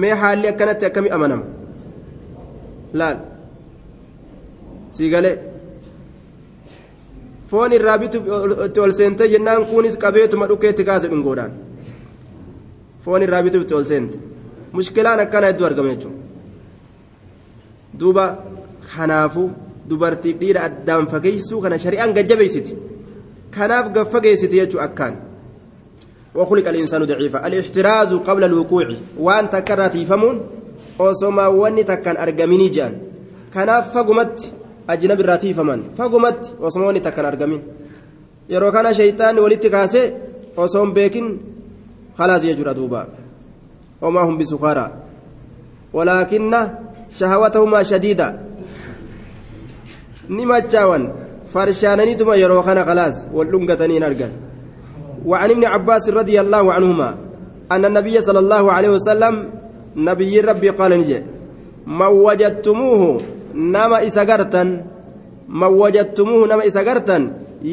mee 0.00 0.14
haalli 0.20 0.48
akkanatti 0.52 0.86
akkami 0.88 1.10
amanama 1.16 1.44
laal 2.98 3.18
sii 4.96 5.10
galee 5.14 5.36
foon 7.50 7.72
irraa 7.78 7.98
bituuf 7.98 8.24
itti 8.66 8.80
ol 8.80 8.92
seentee 8.98 9.28
jennaan 9.34 9.66
kunis 9.70 9.96
qabeetuma 10.02 10.48
dhukkeetti 10.50 10.84
kaase 10.84 11.06
dhungoodhaan 11.12 11.52
foon 13.04 13.22
irraa 13.26 13.42
bituuf 13.42 13.62
itti 13.64 13.74
ol 13.74 13.86
seente 13.92 14.18
mushkilaan 14.72 15.20
akkana 15.24 15.46
hedduu 15.50 15.66
argame 15.66 15.90
jechuudha 15.94 16.18
duuba 18.00 18.24
kanaafu 18.94 19.44
dubartiif 19.88 20.36
dhiira 20.42 20.60
addaan 20.68 21.06
fageessuu 21.12 21.60
kana 21.64 21.78
shari'aan 21.84 22.14
gajjabeessiti 22.16 22.72
kanaaf 23.56 23.86
gaffageessiti 23.94 24.56
jechuudha 24.62 24.84
akkaan 24.90 25.16
وخلق 26.36 26.68
الإنسان 26.68 27.04
ضعيفا 27.04 27.46
الاحتراز 27.46 28.14
قبل 28.14 28.44
الوقوع 28.44 28.88
وأن 29.18 29.50
تكرت 29.50 29.96
فمون 29.96 30.36
أوسما 31.00 31.46
وني 31.46 31.82
تكن 31.82 32.16
أرجميني 32.16 32.68
جان 32.68 32.92
كان 33.54 33.80
فقمت 33.80 34.52
أجنبي 34.90 35.22
الراتي 35.22 35.52
فمن 35.52 35.80
فقمت 35.98 36.54
أوسما 36.62 36.86
وني 36.86 37.00
تكن 37.00 37.24
أرجمين 37.24 37.62
يرو 38.50 38.72
كان 38.72 38.94
شيطان 38.94 39.38
ولدت 39.38 39.66
كاسي 39.66 40.02
أوسم 40.58 40.92
بيكن 40.92 41.26
خلاص 42.18 42.44
يجرى 42.44 42.74
دوبا 42.74 43.02
وما 44.02 44.20
هم 44.20 44.38
بسخارى 44.38 44.86
ولكن 45.92 46.52
شهوتهما 47.18 47.82
شديدة 47.82 48.28
نمتشاون 50.30 51.02
فرشاننيتما 51.52 52.34
يرو 52.42 52.62
كان 52.62 52.78
خلاص 52.84 53.16
واللنقتنين 53.34 54.02
أرجل 54.02 54.32
وعن 55.26 55.50
ابن 55.50 55.64
عباس 55.64 56.10
رضي 56.10 56.40
الله 56.40 56.72
عنهما 56.72 57.10
أن 57.72 57.84
النبي 57.84 58.20
صلى 58.20 58.38
الله 58.38 58.72
عليه 58.72 58.90
وسلم 58.90 59.34
نبي 59.96 60.40
ربي 60.40 60.68
قال 60.70 60.92
نجي 61.00 61.22
من 61.86 62.06
وجدتموه 62.06 63.22
نما 63.56 64.06
إسقرتا 64.06 64.62
من 65.48 65.66
وجدتموه 65.82 66.46
نما 66.50 66.66
إسقرتا 66.66 67.18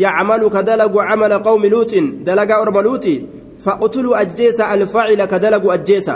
يعمل 0.03 0.41
كدلق 0.55 0.93
عمل 0.97 1.33
قوم 1.33 1.65
لوط 1.65 1.93
دلق 2.27 2.49
أرم 2.61 2.77
لوط 2.79 3.05
فاقتلوا 3.63 4.21
أجيس 4.21 4.61
الفاعل 4.61 5.25
كدلق 5.25 5.73
أجيس 5.73 6.11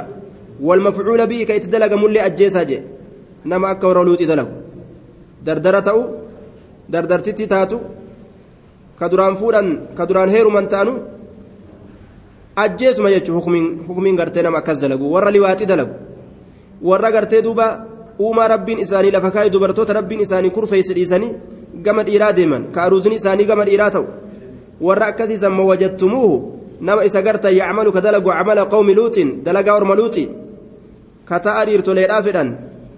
والمفعول 0.61 1.27
به 1.27 1.43
كي 1.43 1.59
تدلق 1.59 1.91
ملي 1.93 2.19
أجيس 2.25 2.57
جي 2.57 2.81
نما 3.45 3.71
أكور 3.71 4.03
لوط 4.07 4.21
دلق 4.31 4.49
دردرته 5.45 5.97
دردرتي 6.89 7.31
تاتو 7.31 7.79
كدران 8.99 9.33
فورا 9.35 9.61
كدران 9.97 10.29
هيرو 10.29 10.49
من 10.49 10.67
تانو 10.67 10.93
ajjeesuma 12.57 13.09
jechuun 13.13 13.37
hukumiin 13.87 14.15
gartee 14.17 14.41
nama 14.41 14.57
akkas 14.57 14.79
dalagu 14.81 15.11
warra 15.13 15.31
liwaaxii 15.31 15.67
dalagu 15.71 15.93
warra 16.81 17.11
gartee 17.11 17.41
duuba 17.41 17.85
uumaa 18.19 18.47
rabbiin 18.47 18.79
isaanii 18.79 19.11
lafa 19.11 19.31
kaa'ee 19.31 19.49
dubartoota 19.49 19.93
rabbiin 19.93 20.21
isaanii 20.25 20.49
kurfeessi 20.57 20.93
dhiisanii 20.97 21.31
gama 21.85 22.03
dhiiraa 22.07 22.33
deeman 22.39 22.67
kaaruusni 22.75 23.15
isaanii 23.21 23.45
gama 23.45 23.65
dhiiraa 23.69 23.89
ta'u 23.95 24.05
warra 24.81 25.07
akkasiisan 25.11 25.53
mawajjattumuuhu 25.59 26.35
nama 26.81 27.05
isa 27.05 27.21
garta 27.21 27.51
yacmalu 27.59 27.91
ka 27.91 28.01
dalagu 28.01 28.29
camala 28.29 28.65
qawmi 28.73 28.95
luuxiin 28.99 29.31
dalagaa 29.43 29.77
orma 29.79 29.95
luuxi 30.01 30.27
ka 31.25 31.39
ta'a 31.39 31.65
dhiirtoleedhaa 31.65 32.21
fedhan 32.27 32.53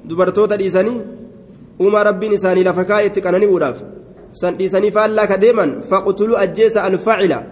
dubartoota 0.10 0.58
dhiisanii 0.58 1.00
uumaa 1.82 2.04
rabbiin 2.10 2.34
isaanii 2.40 2.68
lafa 2.70 2.84
kaa'ee 2.92 3.08
itti 3.12 3.22
qanani'uudhaaf 3.22 3.80
san 4.42 4.60
dhiisanii 4.60 4.92
faallaa 4.98 5.28
ka 5.32 5.42
deeman 5.46 5.82
faqtuluu 5.90 6.38
ajjeesa 6.46 6.84
alfaacila 6.92 7.44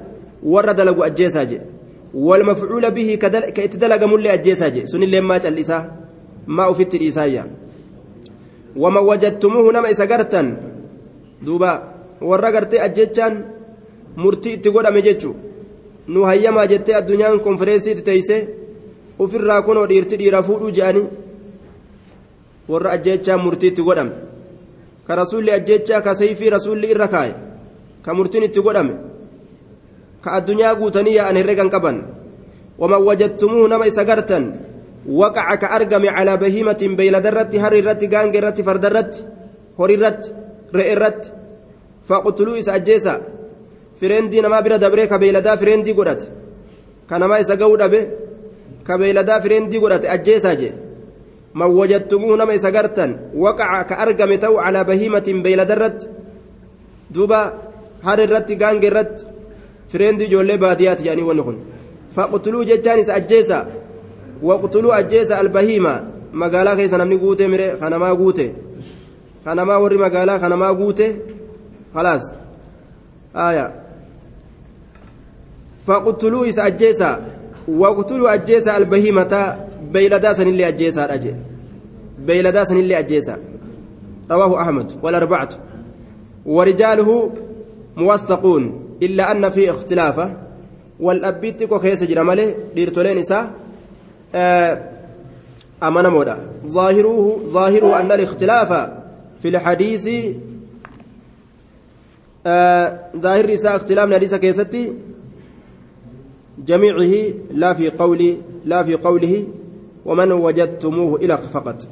warra 0.53 0.73
dalagu 0.73 1.03
ajjeesaa 1.09 1.45
jedhe 1.45 1.77
والمفعول 2.13 2.91
به 2.91 3.15
كإتدلق 3.55 4.03
ملي 4.03 4.33
أجيساج 4.33 4.85
سن 4.85 5.03
اللي 5.03 5.21
ما 5.21 5.37
جلسا 5.37 6.06
ما 6.47 6.71
أفت 6.71 6.95
الإسايا 6.95 7.43
وما 8.75 8.99
وجدتموه 8.99 9.65
نما 9.73 9.91
إسقرتا 9.91 10.41
دوبا 11.41 11.71
ورقرت 12.21 12.73
أجيتشان 12.73 13.33
مرتي 14.17 14.55
تقول 14.63 14.85
أمجيتشو 14.85 15.33
nu 16.07 16.23
hayyamaa 16.23 16.67
jettee 16.71 16.95
addunyaan 16.95 17.39
konfereensiitti 17.39 18.01
teeyse 18.01 18.35
ofirraa 19.19 19.61
kunoo 19.61 19.87
dhiirti 19.89 20.19
dhiira 20.19 20.39
fuudhuu 20.49 20.71
je'anii 20.77 21.07
warra 22.71 22.91
ajjeechaa 22.97 23.37
murtiitti 23.37 23.85
godhame 23.87 24.13
ka 25.07 25.15
rasuulli 25.21 25.51
ajjeechaa 25.57 26.01
ka 26.05 26.13
sayfii 26.19 26.53
rasuulli 26.55 26.91
irra 26.93 27.07
kaaye 27.13 27.33
ka 28.05 28.13
murtiin 28.19 28.47
itti 28.47 28.63
godhame 28.67 28.93
ka 30.23 30.37
addunyaa 30.37 30.75
guutanii 30.79 31.17
yaa'an 31.17 31.39
herregan 31.41 31.73
qaban 31.75 31.99
waman 32.79 33.03
wajadtumuuhu 33.09 33.67
nama 33.67 33.87
isa 33.91 34.05
gartan 34.09 34.45
bahiimatin 36.43 36.91
beeyladarratti 36.99 37.57
harri 37.63 37.77
irratti 37.81 38.07
gaange 38.13 38.37
irratti 38.41 38.63
farda 38.67 38.87
irratti 38.91 39.19
hori 39.79 39.93
irratti 39.97 40.29
re'e 40.77 40.91
irratti 40.95 41.27
faqtuluu 42.09 42.55
isa 42.61 42.71
ajjeesa 42.77 43.13
fireendii 43.99 44.41
namaa 44.45 44.61
bira 44.65 44.77
dabree 44.83 45.07
ka 45.11 45.17
beeyladaa 45.23 45.57
fireendii 45.61 45.93
godhate 45.99 46.25
ka 47.09 47.15
namaa 47.19 47.39
isa 47.43 47.55
ga'uu 47.61 47.77
dhabe 47.81 48.01
ka 48.87 48.97
beeyladaa 49.01 49.39
fireendii 49.43 49.79
godhate 49.83 50.07
ajjeesaa 50.15 50.55
jee 50.61 50.73
man 51.59 51.69
wajadtumuuhu 51.79 52.35
nama 52.37 52.53
isa 52.59 52.71
gartan 52.71 53.11
waqaca 53.43 53.83
ka 53.89 53.95
argame 54.03 54.37
ta'u 54.43 54.55
calaa 54.63 54.83
bahiimatin 54.89 55.37
beeyladarratti 55.45 56.05
duuba 57.13 57.39
harri 58.07 58.23
irratti 58.27 58.53
gaange 58.61 58.87
irratti 58.91 59.23
fireendii 59.91 60.27
ijoollee 60.29 60.57
baadiyyaati 60.65 61.03
jedhanii 61.07 61.27
wanni 61.29 61.43
kun 61.47 61.57
faqtuluu 62.15 62.63
jechaanis 62.71 63.09
ajjeesa 63.19 63.57
waqtuluu 64.41 64.91
ajjeesa 64.93 65.37
albahiima 65.37 65.93
magaalaa 66.33 66.75
keessa 66.75 66.97
namni 66.97 67.17
guute 67.17 67.47
mire 67.47 67.67
kanamaa 67.79 68.15
guute 68.15 68.55
kanamaa 69.45 69.79
warri 69.79 69.97
magaalaa 69.97 70.39
kanamaa 70.39 70.73
guute 70.73 71.21
khalaas 71.93 72.33
aya 73.33 73.71
faqtuluu 75.85 76.45
isa 76.45 76.63
ajjeesa 76.63 77.19
waqtuluu 77.67 78.27
ajjeesa 78.27 78.73
albahiimata 78.73 79.57
beeyladaa 79.91 80.33
sanillee 80.33 80.65
ajjeesaadha 80.65 81.17
jee 81.17 81.35
beeyladaa 82.25 82.65
sanillee 82.65 82.97
ajjeesa 83.03 83.37
رواه 84.31 84.61
أحمد 84.61 84.91
والأربعة 85.03 85.49
ورجاله 86.45 87.31
موثقون 87.97 88.63
إلا 89.03 89.31
أن 89.31 89.49
في 89.49 89.69
اختلافه 89.69 90.37
والأبيت 90.99 91.63
كيس 91.63 92.03
جرماله 92.03 92.55
ديرتولين 92.75 93.17
إسا 93.17 93.51
أمانة 95.83 96.09
مودا. 96.09 96.37
ظاهره 96.65 97.39
ظاهره 97.43 97.99
أن 97.99 98.11
الاختلاف 98.11 98.91
في 99.39 99.47
الحديث 99.47 100.09
ظاهر 103.17 103.53
إسا 103.53 103.75
اختلاف 103.75 104.13
حديث 104.13 104.35
كيستي 104.35 104.93
جميعه 106.65 107.33
لا 107.51 107.73
في 107.73 107.89
قول 107.89 108.37
لا 108.65 108.83
في 108.83 108.95
قوله 108.95 109.47
ومن 110.05 110.31
وجدتموه 110.31 111.15
إلى 111.15 111.37
فقط. 111.37 111.87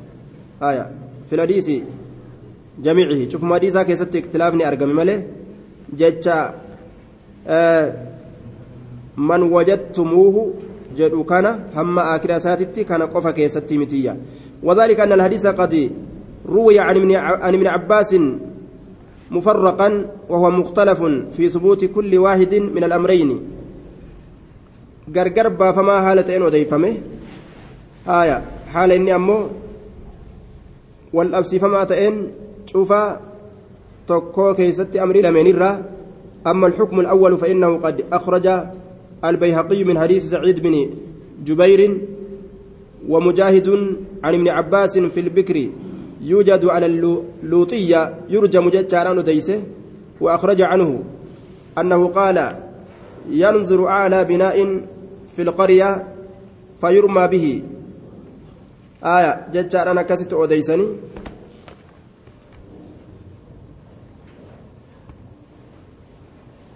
آية. 0.64 0.92
في 1.30 1.36
الحديث 1.36 1.72
جميعه. 2.84 3.30
شوف 3.30 3.44
ما 3.44 3.56
حديثا 3.56 3.84
كيست 3.84 4.16
اختلافني 4.16 4.68
أرقم 4.68 4.90
ماله. 4.90 5.24
جتشا 5.98 6.54
آه 7.48 7.94
من 9.18 9.42
وجدتموه 9.42 10.54
جدو 10.98 11.24
كان 11.24 11.46
هم 11.76 12.00
آخر 12.00 12.38
ساتتي 12.40 12.84
كان 12.84 13.02
قفا 13.02 13.32
كيستي 13.32 13.78
متيا 13.78 14.14
وذلك 14.64 15.00
أن 15.00 15.12
الحديث 15.14 15.48
قد 15.48 15.92
روي 16.50 16.80
عن 16.80 17.54
ابن 17.56 17.68
عباس 17.68 18.16
مفرقا 19.32 19.90
وهو 20.30 20.52
مختلف 20.52 21.00
في 21.36 21.50
ثبوت 21.50 21.86
كل 21.86 22.18
واحد 22.18 22.56
من 22.56 22.84
الأمرين 22.84 23.32
baafamaa 25.06 26.02
haala 26.02 26.24
ta'een 26.24 26.44
odeeyfame 26.44 26.90
haaya 28.06 28.42
haala 28.74 28.96
inni 28.98 29.12
ammoo 29.18 29.54
wal 31.14 31.30
dhabsiifamaa 31.34 31.86
ta'een 31.92 32.16
cufaa 32.72 33.22
tokkoo 34.10 34.54
keeysatti 34.58 35.00
amrii 35.00 35.22
lameenirraa 35.22 35.76
أما 36.48 36.68
الحكم 36.68 37.00
الأول 37.00 37.38
فإنه 37.38 37.78
قد 37.78 38.06
أخرج 38.14 38.48
البيهقي 39.30 39.84
من 39.84 40.00
حديث 40.00 40.26
سعيد 40.26 40.60
بن 40.60 40.90
جبير 41.46 42.02
ومجاهد 43.08 43.68
عن 44.24 44.34
ابن 44.34 44.48
عباس 44.50 44.98
في 44.98 45.20
البكر 45.20 45.70
يوجد 46.22 46.66
على 46.66 46.86
اللوطية 46.86 48.20
يرجم 48.30 48.70
جتاران 48.70 49.24
ديسه 49.24 49.64
وأخرج 50.22 50.62
عنه 50.62 51.04
أنه 51.78 52.08
قال 52.08 52.38
ينظر 53.30 53.88
أعلى 53.88 54.26
بناء 54.26 54.82
في 55.36 55.42
القرية 55.42 56.08
فيرمى 56.82 57.28
به. 57.28 57.64
آية 59.04 59.48
جتاران 59.54 60.02
كست 60.02 60.34
أوديسني. 60.34 60.88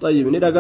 طيب 0.02 0.28
ندى 0.28 0.52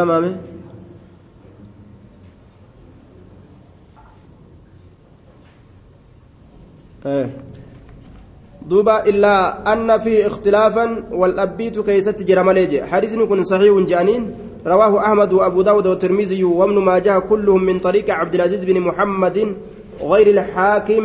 duuba 8.70 9.06
إلا 9.08 9.74
أن 9.74 9.98
فيه 9.98 10.28
اختلافا 10.28 11.04
wal 11.12 11.30
dhabbiit 11.30 11.80
keessatti 11.80 12.24
jira 12.24 12.51
malee 12.51 12.84
حديث 12.84 13.14
kun 13.14 13.44
صحيح 13.44 13.74
jennaan. 13.88 14.24
رواه 14.68 15.00
أحمد 15.00 15.34
وأبو 15.34 15.62
داود 15.62 15.88
والترمذي 15.88 16.44
وابن 16.44 16.78
ماجه 16.84 17.20
كلهم 17.20 17.64
من 17.64 17.80
طريق 17.80 18.10
عبد 18.10 18.36
العزيز 18.36 18.66
بن 18.66 18.80
محمد 18.80 19.56
غير 20.02 20.28
الحاكم 20.28 21.04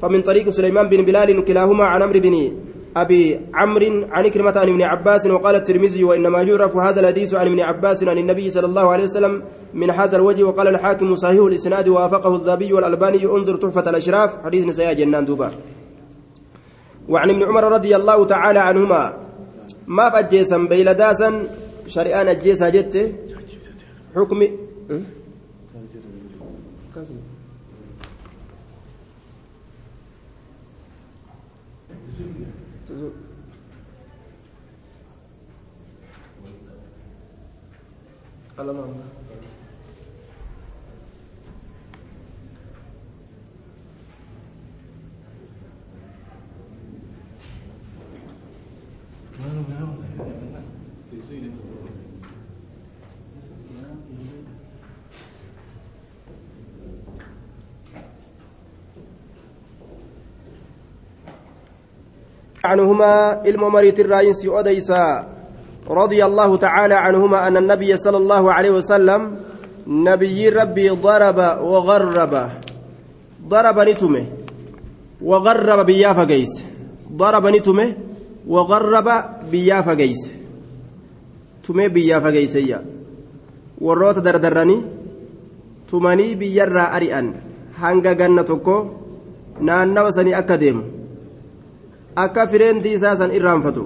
فمن 0.00 0.22
طريق 0.22 0.48
سليمان 0.50 0.88
بن 0.88 1.04
بلال 1.04 1.44
كلاهما 1.44 1.84
عن 1.84 2.02
عمرو 2.02 2.20
بن 2.20 2.63
أبي 2.96 3.40
عمرو 3.54 4.06
عن 4.10 4.28
عكرمة 4.28 4.52
عن 4.56 4.68
ابن 4.68 4.82
عباس 4.82 5.26
وقال 5.26 5.54
الترمذي 5.56 6.04
وإنما 6.04 6.42
يعرف 6.42 6.76
هذا 6.76 7.00
الحديث 7.00 7.34
عن 7.34 7.46
ابن 7.46 7.60
عباس 7.60 8.04
عن 8.04 8.18
النبي 8.18 8.50
صلى 8.50 8.66
الله 8.66 8.86
عليه 8.92 9.04
وسلم 9.04 9.42
من 9.74 9.90
هذا 9.90 10.16
الوجه. 10.16 10.42
وقال 10.42 10.68
الحاكم 10.68 11.16
صحيح 11.16 11.42
الإسناد 11.42 11.88
ووافقه 11.88 12.36
الذهبي 12.36 12.72
والألباني 12.72 13.24
انظر 13.24 13.56
تحفة 13.56 13.90
الأشراف. 13.90 14.44
حديث 14.44 14.66
نساء 14.66 14.92
jennaan 14.94 15.24
duuba. 15.24 15.50
وعن 17.08 17.30
ابن 17.30 17.42
عمر 17.42 17.64
رضي 17.72 17.96
الله 17.96 18.24
تعالى 18.26 18.58
عنهما 18.58 19.16
ما 19.86 20.08
بأجيسا 20.08 20.58
بيلداسا 20.58 21.48
شريان 21.86 22.28
أجيسا 22.28 22.68
جت 22.68 23.14
حكم 24.16 24.40
عنهما 62.64 63.46
الممريت 63.46 64.00
الرئيس 64.00 64.46
أديسا 64.46 65.34
رضي 65.90 66.24
الله 66.24 66.56
تعالى 66.56 66.94
عنهما 66.94 67.48
أن 67.48 67.56
النبي 67.56 67.96
صلى 67.96 68.16
الله 68.16 68.52
عليه 68.52 68.70
وسلم 68.70 69.36
نبي 69.86 70.48
ربي 70.48 70.88
ضرب 70.90 71.38
وغرب 71.62 72.50
ضرب 73.48 73.78
نتمه 73.88 74.26
وغرب 75.22 75.86
بيافا 75.86 76.24
قيس 76.24 76.64
ضرب 77.12 77.46
نتمه 77.46 77.92
وغرب 78.48 79.08
بيافا 79.50 79.94
قيس 79.94 80.30
تمه 81.64 81.86
بيافا 81.86 82.30
dardarranii 84.24 84.84
tumanii 85.90 86.34
biyyarraa 86.36 86.92
ari'an 86.96 87.34
hanga 87.80 88.14
ganna 88.14 88.44
tokko 88.44 88.76
naannawa 89.60 90.12
sanii 90.12 90.34
akka 90.34 90.56
deemu 90.62 90.82
akka 92.24 92.46
fireentii 92.46 92.94
isaa 92.98 93.16
san 93.16 93.34
irraanfatu 93.38 93.84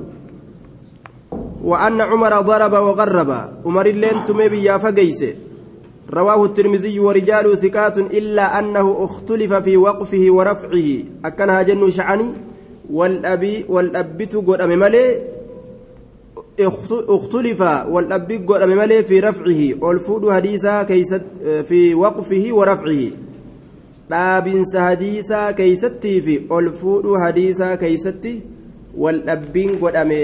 وأن 1.69 2.01
عمر 2.01 2.33
ضرب 2.41 2.73
وغرب. 2.73 3.31
عمر 3.67 3.87
اللين 3.87 4.25
تمي 4.25 4.49
بيا 4.49 4.79
فقيس. 4.79 5.25
رواه 6.11 6.45
الترمذي 6.45 7.01
ورجاله 7.01 7.55
ثقات 7.55 7.99
إلا 7.99 8.59
أنه 8.59 8.87
اختلف 9.05 9.53
في 9.53 9.77
وقفه 9.77 10.25
ورفعه. 10.29 10.89
أكنها 11.25 11.63
جن 11.63 11.91
شعني. 11.91 12.29
والأبي 12.91 13.65
والأبت 13.69 14.37
قد 14.37 14.61
أممالي 14.61 15.05
اختلف 17.09 17.61
والأبي 17.95 18.37
قد 18.37 18.63
أممالي 18.63 19.05
في 19.05 19.21
رفعه. 19.21 19.61
والفود 19.85 20.31
حديثا 20.31 20.83
كيست 20.83 21.23
في 21.69 21.95
وقفه 21.95 22.45
ورفعه. 22.51 23.11
dhaabinsa 24.11 24.81
hadiisaa 24.81 25.53
keeysattii 25.53 26.21
fi 26.21 26.35
ol 26.51 26.71
fuudhuu 26.73 27.19
hadiisaa 27.25 27.77
keeysatti 27.77 28.33
wal 29.05 29.21
dhabbiin 29.27 29.77
godhame 29.83 30.21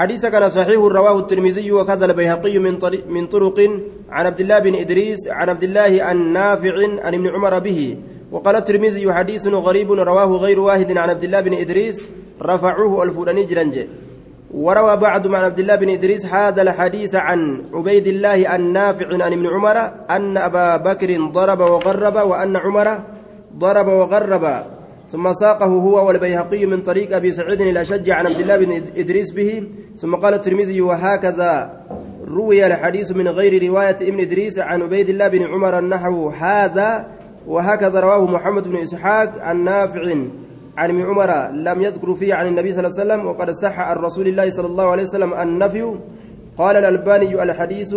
حديث 0.00 0.26
كان 0.26 0.48
صحيح 0.48 0.80
رواه 0.80 1.18
الترمذي 1.18 1.72
وكذا 1.72 2.04
البيهقي 2.06 2.58
من 2.58 2.78
من 3.08 3.26
طرق 3.26 3.58
عن 4.10 4.26
عبد 4.26 4.40
الله 4.40 4.58
بن 4.58 4.74
إدريس 4.74 5.28
عن 5.28 5.48
عبد 5.48 5.64
الله 5.64 5.92
عن 6.00 6.32
نافع 6.32 6.74
عن 7.04 7.14
ابن 7.14 7.26
عمر 7.28 7.58
به. 7.58 7.96
وقال 8.32 8.56
الترمذي 8.56 9.12
حديث 9.12 9.46
غريب 9.46 9.92
رواه 9.92 10.30
غير 10.36 10.60
واحد 10.60 10.96
عن 10.96 11.10
عبد 11.10 11.24
الله 11.24 11.40
بن 11.40 11.54
إدريس 11.54 12.08
رفعوه 12.42 13.02
الفلاني 13.02 13.44
جرنج. 13.44 13.78
وروى 14.54 14.96
بعض 14.96 15.34
عن 15.34 15.44
عبد 15.44 15.58
الله 15.58 15.76
بن 15.76 15.88
إدريس 15.90 16.26
هذا 16.26 16.62
الحديث 16.62 17.14
عن 17.14 17.68
عبيد 17.74 18.06
الله 18.06 18.56
النافع 18.56 19.08
عن 19.24 19.32
ابن 19.32 19.46
عمر 19.46 19.76
أن 20.10 20.36
أبا 20.36 20.76
بكر 20.76 21.10
ضرب 21.32 21.60
وغرب 21.60 22.16
وأن 22.28 22.56
عمر 22.56 22.88
ضرب 23.58 23.88
وغرب. 23.88 24.44
ثم 25.10 25.32
ساقه 25.32 25.66
هو 25.66 26.06
والبيهقي 26.06 26.66
من 26.66 26.82
طريق 26.82 27.16
أبي 27.16 27.32
سعيد 27.32 27.60
الاشج 27.60 28.10
عن 28.10 28.26
عبد 28.26 28.40
الله 28.40 28.56
بن 28.56 28.72
إدريس 28.96 29.32
به. 29.32 29.62
ثم 29.98 30.14
قال 30.14 30.34
الترمذي 30.34 30.80
وهكذا 30.80 31.70
روي 32.28 32.66
الحديث 32.66 33.12
من 33.12 33.28
غير 33.28 33.68
رواية 33.68 33.96
ابن 34.00 34.20
إدريس 34.20 34.58
عن 34.58 34.82
عبيد 34.82 35.08
الله 35.08 35.28
بن 35.28 35.42
عمر 35.42 35.78
النحو 35.78 36.28
هذا 36.28 37.06
وهكذا 37.46 38.00
رواه 38.00 38.26
محمد 38.26 38.68
بن 38.68 38.76
إسحاق 38.76 39.34
عن 39.40 39.64
نافع 39.64 40.02
عن 40.76 41.02
عمر 41.02 41.50
لم 41.50 41.82
يذكر 41.82 42.14
فيه 42.14 42.34
عن 42.34 42.46
النبي 42.46 42.72
صلى 42.72 42.86
الله 42.86 43.00
عليه 43.00 43.02
وسلم 43.02 43.26
وقد 43.26 43.50
صح 43.50 43.78
عن 43.78 43.96
رسول 43.96 44.26
الله 44.26 44.50
صلى 44.50 44.66
الله 44.66 44.86
عليه 44.90 45.02
وسلم 45.02 45.34
النفي. 45.34 45.94
قال 46.58 46.76
الألباني 46.76 47.42
الحديث 47.42 47.96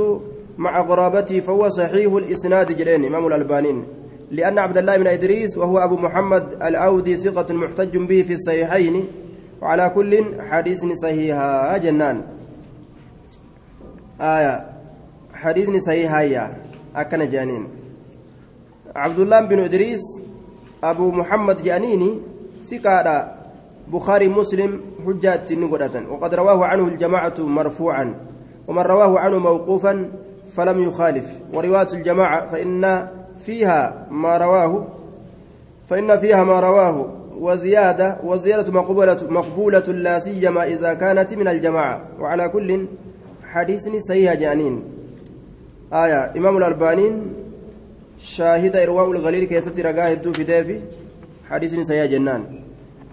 مع 0.58 0.82
غرابته 0.82 1.40
فهو 1.40 1.70
صحيح 1.70 2.14
الإسناد 2.14 2.78
جلين 2.78 3.06
إمام 3.06 3.28
الألبانين 3.28 3.84
لأن 4.34 4.58
عبد 4.60 4.78
الله 4.78 4.98
بن 4.98 5.08
إدريس 5.08 5.58
وهو 5.58 5.78
أبو 5.78 5.96
محمد 5.98 6.58
الأودي 6.58 7.18
ثقة 7.18 7.54
محتج 7.54 7.98
به 7.98 8.22
في 8.22 8.34
الصحيحين 8.34 9.06
وعلى 9.62 9.90
كل 9.90 10.42
حديث 10.42 10.86
صحيح 10.86 11.38
جنان. 11.78 12.18
آية. 14.22 14.56
حديث 15.34 15.70
صحيح 15.86 16.12
يا 16.34 16.58
أكن 16.96 17.30
جانين. 17.30 17.68
عبد 18.96 19.20
الله 19.20 19.40
بن 19.42 19.60
إدريس 19.60 20.02
أبو 20.84 21.12
محمد 21.12 21.64
جانيني 21.64 22.20
ثقة. 22.66 23.38
بخاري 23.94 24.28
مسلم 24.30 24.82
حجة 25.06 25.46
نقدة 25.52 25.96
وقد 26.10 26.34
رواه 26.34 26.66
عنه 26.66 26.88
الجماعة 26.88 27.34
مرفوعا. 27.40 28.06
ومن 28.68 28.82
رواه 28.82 29.20
عنه 29.20 29.38
موقوفا 29.40 29.94
فلم 30.58 30.84
يخالف. 30.84 31.28
ورواية 31.54 31.88
الجماعة 31.94 32.46
فإن 32.48 33.08
فيها 33.46 34.08
ما 34.12 34.38
رواه 34.38 34.88
فإن 35.90 36.18
فيها 36.18 36.44
ما 36.44 36.60
رواه 36.60 37.08
وزيادة 37.40 38.18
والزيادة 38.24 38.74
مقبولة 38.74 39.18
مقبولة 39.30 39.88
لا 39.88 40.20
سيما 40.20 40.64
إذا 40.64 40.94
كانت 40.94 41.34
من 41.34 41.48
الجماعة. 41.48 42.02
وعلى 42.20 42.50
كل 42.50 42.88
حديث 43.52 43.90
صحيح 44.10 44.34
جانين. 44.34 44.84
آية 45.94 46.32
إمام 46.38 46.58
الألبانين 46.58 47.34
شاهد 48.20 48.76
إرواء 48.76 49.12
الغليل 49.12 49.44
كيست 49.44 49.80
رقاه 49.80 50.14
الدو 50.14 50.34
في 50.34 50.44
دافي. 50.44 50.82
حديث 51.50 51.80
صحيح 51.80 52.06
جنان. 52.06 52.44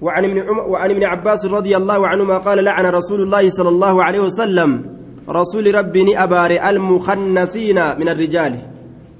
وعن 0.02 0.24
ابن 0.24 0.38
عمر 0.38 0.68
وعن 0.68 0.90
ابن 0.90 1.04
عباس 1.04 1.46
رضي 1.46 1.76
الله 1.76 2.08
عنهما 2.08 2.38
قال 2.38 2.64
لعن 2.64 2.86
رسول 2.86 3.20
الله 3.20 3.50
صلى 3.50 3.68
الله 3.68 4.04
عليه 4.04 4.20
وسلم 4.20 4.70
رسول 5.28 5.74
ربي 5.74 6.18
أباري 6.18 6.70
المخنثين 6.70 7.98
من 7.98 8.08
الرجال. 8.08 8.69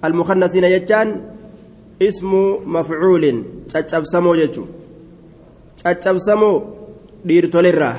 المخنثين 0.06 0.64
يجان 0.64 1.08
اسم 2.02 2.32
مفعول 2.66 3.24
تشابسمو 3.70 4.34
يجو 4.34 4.66
تشابسمو 5.78 6.52
dhiirtolirraa 7.26 7.98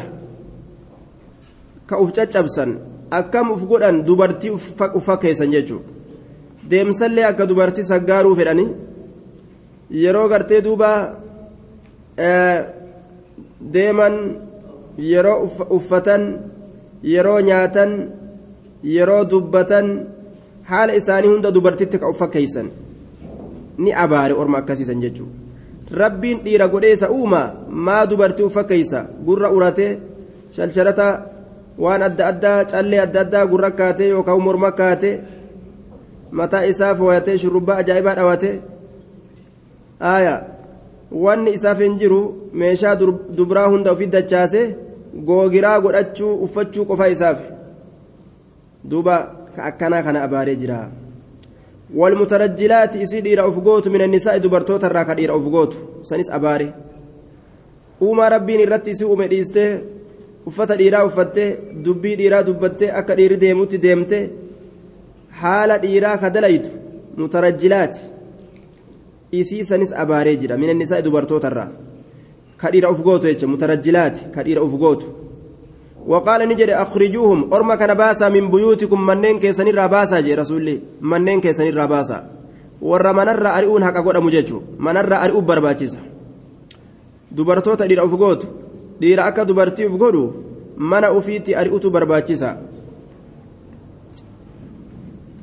ka 1.88 1.98
uf 2.02 2.10
caccabsan 2.14 2.70
akkam 3.10 3.50
uf 3.54 3.62
godhan 3.66 4.06
dubartii 4.06 4.54
ufa 4.98 5.14
keessan 5.22 5.50
jechuudha 5.54 5.90
deemsallee 6.70 7.26
akka 7.30 7.46
dubartii 7.50 7.88
saggaaruu 7.90 8.34
fedhanii 8.38 8.70
yeroo 10.02 10.28
gartee 10.32 10.60
duuba 10.66 10.90
deeman 13.74 14.14
yeroo 15.12 15.38
uffatan 15.78 16.22
yeroo 17.14 17.40
nyaatan 17.48 17.90
yeroo 18.96 19.22
dubbatan 19.30 19.86
haala 20.71 20.95
isaanii 21.01 21.31
hunda 21.33 21.51
dubartitti 21.55 21.99
ka 22.01 22.09
uffa 22.13 22.27
keeysan 22.35 22.69
ni 23.77 23.93
abaare 24.03 24.33
orma 24.43 24.57
akkasiisan 24.61 25.01
jechuudha 25.03 25.97
rabbiin 26.03 26.39
dhiira 26.45 26.67
godheessa 26.73 27.11
uuma 27.17 27.41
maa 27.89 28.05
dubartii 28.09 28.47
uffa 28.49 28.63
keeysa 28.71 29.05
gurra 29.27 29.51
uratee 29.57 29.91
shalshalata 30.55 31.07
waan 31.83 32.01
adda 32.07 32.27
addaa 32.31 32.57
callee 32.71 33.01
adda 33.05 33.21
addaa 33.25 33.45
gurra 33.53 33.71
kaatee 33.79 34.09
yookaan 34.13 34.43
morma 34.47 34.71
kaatee 34.79 35.15
mataa 36.31 36.63
isaa 36.71 36.95
fooyatee 36.95 37.37
shurrubbaa 37.37 37.77
ajaa'ibaa 37.83 38.15
dhawatee. 38.19 38.55
Aayaa 40.11 40.39
wanni 41.23 41.53
isaaf 41.57 41.79
hin 41.83 41.97
jiru 42.01 42.19
meeshaa 42.63 42.95
dubraa 43.37 43.67
hunda 43.73 43.91
ofii 43.91 44.07
dachaasee 44.15 44.65
googiraa 45.29 45.79
godhachuu 45.85 46.33
uffachuu 46.45 46.85
qofa 46.91 47.07
isaaf. 47.15 47.39
Duuba 48.89 49.17
akkanaa 49.70 50.02
kana 50.02 50.22
abaaree 50.26 50.56
jira 50.62 50.78
والمترجلات 51.94 52.94
isii 52.94 53.20
dhiira 53.22 53.48
uf 53.48 53.56
gootu 53.62 53.90
min 53.90 54.02
annisaa'i 54.02 54.40
dubartoota 54.40 54.86
irraa 54.86 55.04
ka 55.04 55.14
dhiira 55.14 55.36
uf 55.36 55.44
gootu 55.54 55.76
sanis 56.02 56.30
abaare 56.30 56.72
uumaa 58.02 58.28
rabbiin 58.28 58.60
irratti 58.60 58.90
isii 58.90 59.04
uume 59.04 59.28
dhiistee 59.28 59.70
uffata 60.46 60.76
dhiiraa 60.80 61.04
uffattee 61.08 61.48
dubbii 61.84 62.16
dhiiraa 62.20 62.42
dubbattee 62.48 62.90
akka 63.00 63.14
dhiirri 63.18 63.36
deemutti 63.44 63.78
deemte 63.84 64.18
haala 65.42 65.78
dhiiraa 65.84 66.16
ka 66.22 66.30
dalaytu 66.30 66.70
mutarajjilaati 67.16 68.00
isii 69.40 69.64
sanis 69.64 69.92
abaaree 70.02 70.36
jira 70.42 70.56
min 70.62 70.70
annisaa'i 70.74 71.02
dubartoota 71.06 71.48
irraa 71.52 71.70
ka 72.60 72.70
dhiira 72.72 72.90
uf 72.90 73.00
gootu 73.08 73.26
jecha 73.30 73.46
mutarajjilaati 73.54 74.20
ka 74.34 74.42
dhiira 74.42 74.62
uf 74.66 74.74
gootu 74.82 75.06
وقال 76.07 76.49
نجد 76.49 76.69
أخرجوهم. 76.69 77.53
أرما 77.53 77.75
كان 77.75 77.93
باسا 77.93 78.29
من 78.29 78.49
بيوتكم. 78.49 79.05
منين 79.05 79.39
كيسن 79.39 79.67
الراباسا 79.67 80.19
جي 80.19 80.35
رسولي. 80.35 80.81
منين 81.01 81.41
كيسن 81.41 81.67
الراباسا 81.67 82.29
ور 82.81 83.13
منر 83.13 83.47
أرئون 83.47 83.83
حقا 83.85 84.01
قد 84.01 84.17
مججو. 84.17 84.61
منر 84.79 85.13
أرئو 85.13 85.41
dhiira 87.87 88.05
uf 88.05 88.11
gootu 88.11 88.47
dhiira 88.99 89.25
akka 89.25 89.45
dubartii 89.45 89.85
uf 89.85 89.97
godhu 89.97 90.33
mana 90.77 91.11
ufiitti 91.11 91.55
ari'utu 91.55 91.89
barbaachisa 91.91 92.57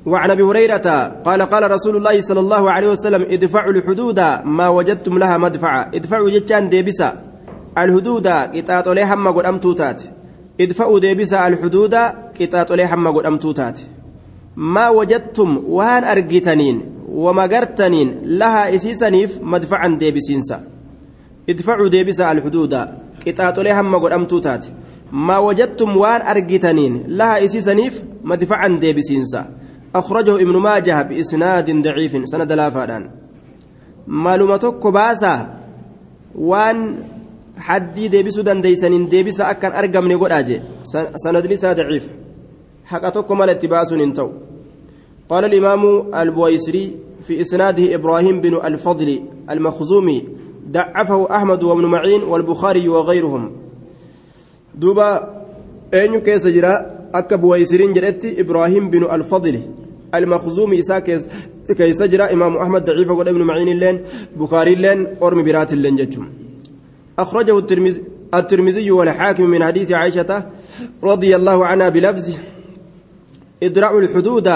وعن 0.06 0.30
أبي 0.30 0.42
هريرة 0.42 0.88
قال 1.24 1.42
قال 1.42 1.70
رسول 1.70 1.96
الله 1.96 2.20
صلى 2.20 2.40
الله 2.40 2.70
عليه 2.70 2.88
وسلم 2.88 3.22
ادفعوا 3.22 3.72
الحدود 3.72 4.20
ما 4.44 4.68
وجدتم 4.68 5.18
لها 5.18 5.36
مدفعا 5.38 5.90
ادفعوا 5.94 6.30
جتان 6.30 6.68
ديبسا. 6.68 7.12
الحدود 7.78 8.26
قطاط 8.26 8.88
له 8.88 9.14
هم 9.14 9.28
قد 9.28 9.44
أمتوتات. 9.44 10.02
ديبسا 10.58 11.48
الحدود 11.48 11.94
قطاط 12.40 12.72
له 12.72 12.94
هم 12.94 13.08
قد 13.08 13.26
امتوتات 13.26 13.78
ما 14.56 14.88
وجدتم 14.88 15.62
وان 15.68 16.04
ارجتنين 16.04 16.82
ومغرتنين 17.08 18.08
لها 18.24 18.74
إسيسنيف 18.74 19.38
مدفعا 19.42 19.88
ديبسينسا 19.88 20.62
ادفعوا 21.48 21.88
ديبسا 21.88 22.32
الحدود 22.32 22.74
قطاط 23.26 23.58
له 23.60 23.80
هم 23.80 23.94
قد 23.96 24.12
امتوتات 24.12 24.66
ما 25.12 25.38
وجدتم 25.38 25.96
وان 25.96 26.20
ارجتنين 26.22 27.04
لها 27.06 27.44
إسيسنيف 27.44 28.02
مدفعا 28.24 28.68
ديبسينسا 28.68 29.50
أخرجه 29.94 30.34
ابن 30.36 30.56
ماجه 30.56 31.02
بإسناد 31.02 31.82
ضعيف 31.82 32.16
سند 32.24 32.52
لا 32.52 32.70
فادان. 32.70 33.10
باسا 37.58 37.82
وان 37.82 37.82
حدي 37.82 38.08
ديبسو 38.08 38.42
دنديسن 38.42 39.08
ديبسا 39.08 39.50
أكن 39.50 39.72
أرقم 39.72 40.12
نقول 40.12 40.32
أجي 40.32 40.60
سند 41.16 41.46
لسا 41.46 41.72
ضعيف 41.72 42.08
حقتك 42.84 43.30
مال 43.32 43.50
اتباس 43.50 43.92
انتو 43.92 44.30
قال 45.28 45.44
الإمام 45.44 46.14
البويسري 46.14 46.96
في 47.22 47.40
إسناده 47.40 47.94
إبراهيم 47.94 48.40
بن 48.40 48.54
الفضل 48.64 49.22
المخزومي 49.50 50.24
ضعفه 50.70 51.36
أحمد 51.36 51.62
وابن 51.62 51.84
معين 51.84 52.22
والبخاري 52.22 52.88
وغيرهم 52.88 53.52
دوبا 54.74 55.34
أين 55.94 56.18
كيس 56.20 56.46
جرا 56.46 56.98
akka 57.12 57.38
buwayisiriin 57.38 57.94
jedhetti 57.94 58.28
ibraahim 58.28 58.90
binu 58.90 59.08
alfadli 59.08 59.62
almakzuumi 60.12 60.76
isaa 60.76 61.00
keessa 61.00 62.08
jira. 62.08 62.30
Imaamu 62.30 62.60
ahmad 62.60 62.86
daciifa 62.86 63.14
godha 63.14 63.30
ibnu 63.30 63.44
maciin 63.44 63.68
illeen 63.68 64.00
bukaariilleen 64.38 65.06
ormi 65.20 65.42
biraatilleen 65.42 65.96
jechuun. 65.96 66.47
أخرجه 67.18 67.58
الترمذي 68.34 68.90
والحاكم 68.90 69.44
من 69.44 69.64
حديث 69.64 69.92
عائشة 69.92 70.44
رضي 71.04 71.36
الله 71.36 71.66
عنها 71.66 71.88
بلفظ 71.88 72.26
إدراء 73.62 73.98
الحدود 73.98 74.48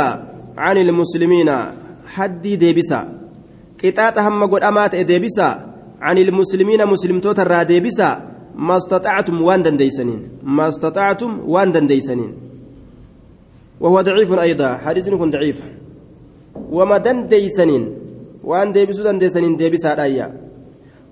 عن 0.57 0.77
المسلمين 0.79 1.51
حدي 2.07 2.57
ديبسا. 2.57 3.01
قطعت 3.85 4.19
هم 4.19 4.45
قد 4.47 4.63
أمات 4.63 4.95
ديبسا. 4.95 5.49
عن 6.01 6.19
المسلمين 6.19 6.87
مسلم 6.87 7.21
توتر 7.21 7.63
ديبسا. 7.63 8.11
ما 8.57 8.77
استطعتم 8.77 9.43
وان 9.43 9.63
دنديسنين. 9.63 10.29
ما 10.43 10.69
استطعتم 10.69 11.41
وان 11.47 11.73
دنديسنين. 11.73 12.33
وهو 13.81 14.01
ضعيف 14.01 14.33
أيضا. 14.33 14.77
حديث 14.77 15.09
يكون 15.09 15.31
ضعيف. 15.31 15.63
وما 16.71 16.99
دنديسنين. 16.99 17.85
وان 18.45 18.73
ديبسو 18.73 19.03
دنديسنين 19.03 19.57
ديبس 19.57 19.87
هذا 19.87 20.33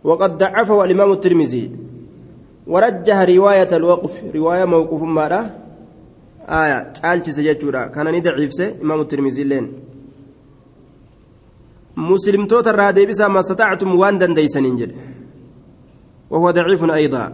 وقد 0.05 0.39
ضعفه 0.39 0.85
الإمام 0.85 1.13
الترمذي. 1.13 1.71
ورجح 2.67 3.19
رواية 3.21 3.77
الوقف 3.77 4.35
رواية 4.35 4.65
موقوف 4.65 5.03
ماذا؟ 5.03 5.41
آية. 6.49 6.93
تعالج 6.93 7.31
سجدورا 7.31 7.87
كان 7.87 8.23
سي 8.51 8.75
إمام 8.83 9.01
الترمذي 9.01 9.45
لين. 9.45 9.73
مسلم 11.97 12.47
توتر 12.47 12.91
ديبسا 12.91 13.29
ما 13.29 13.41
استطعتم 13.41 13.95
وان 13.95 14.19
دنديسنين 14.19 14.77
جد 14.77 14.93
وهو 16.31 16.51
ضعيف 16.51 16.85
أيضا. 16.91 17.33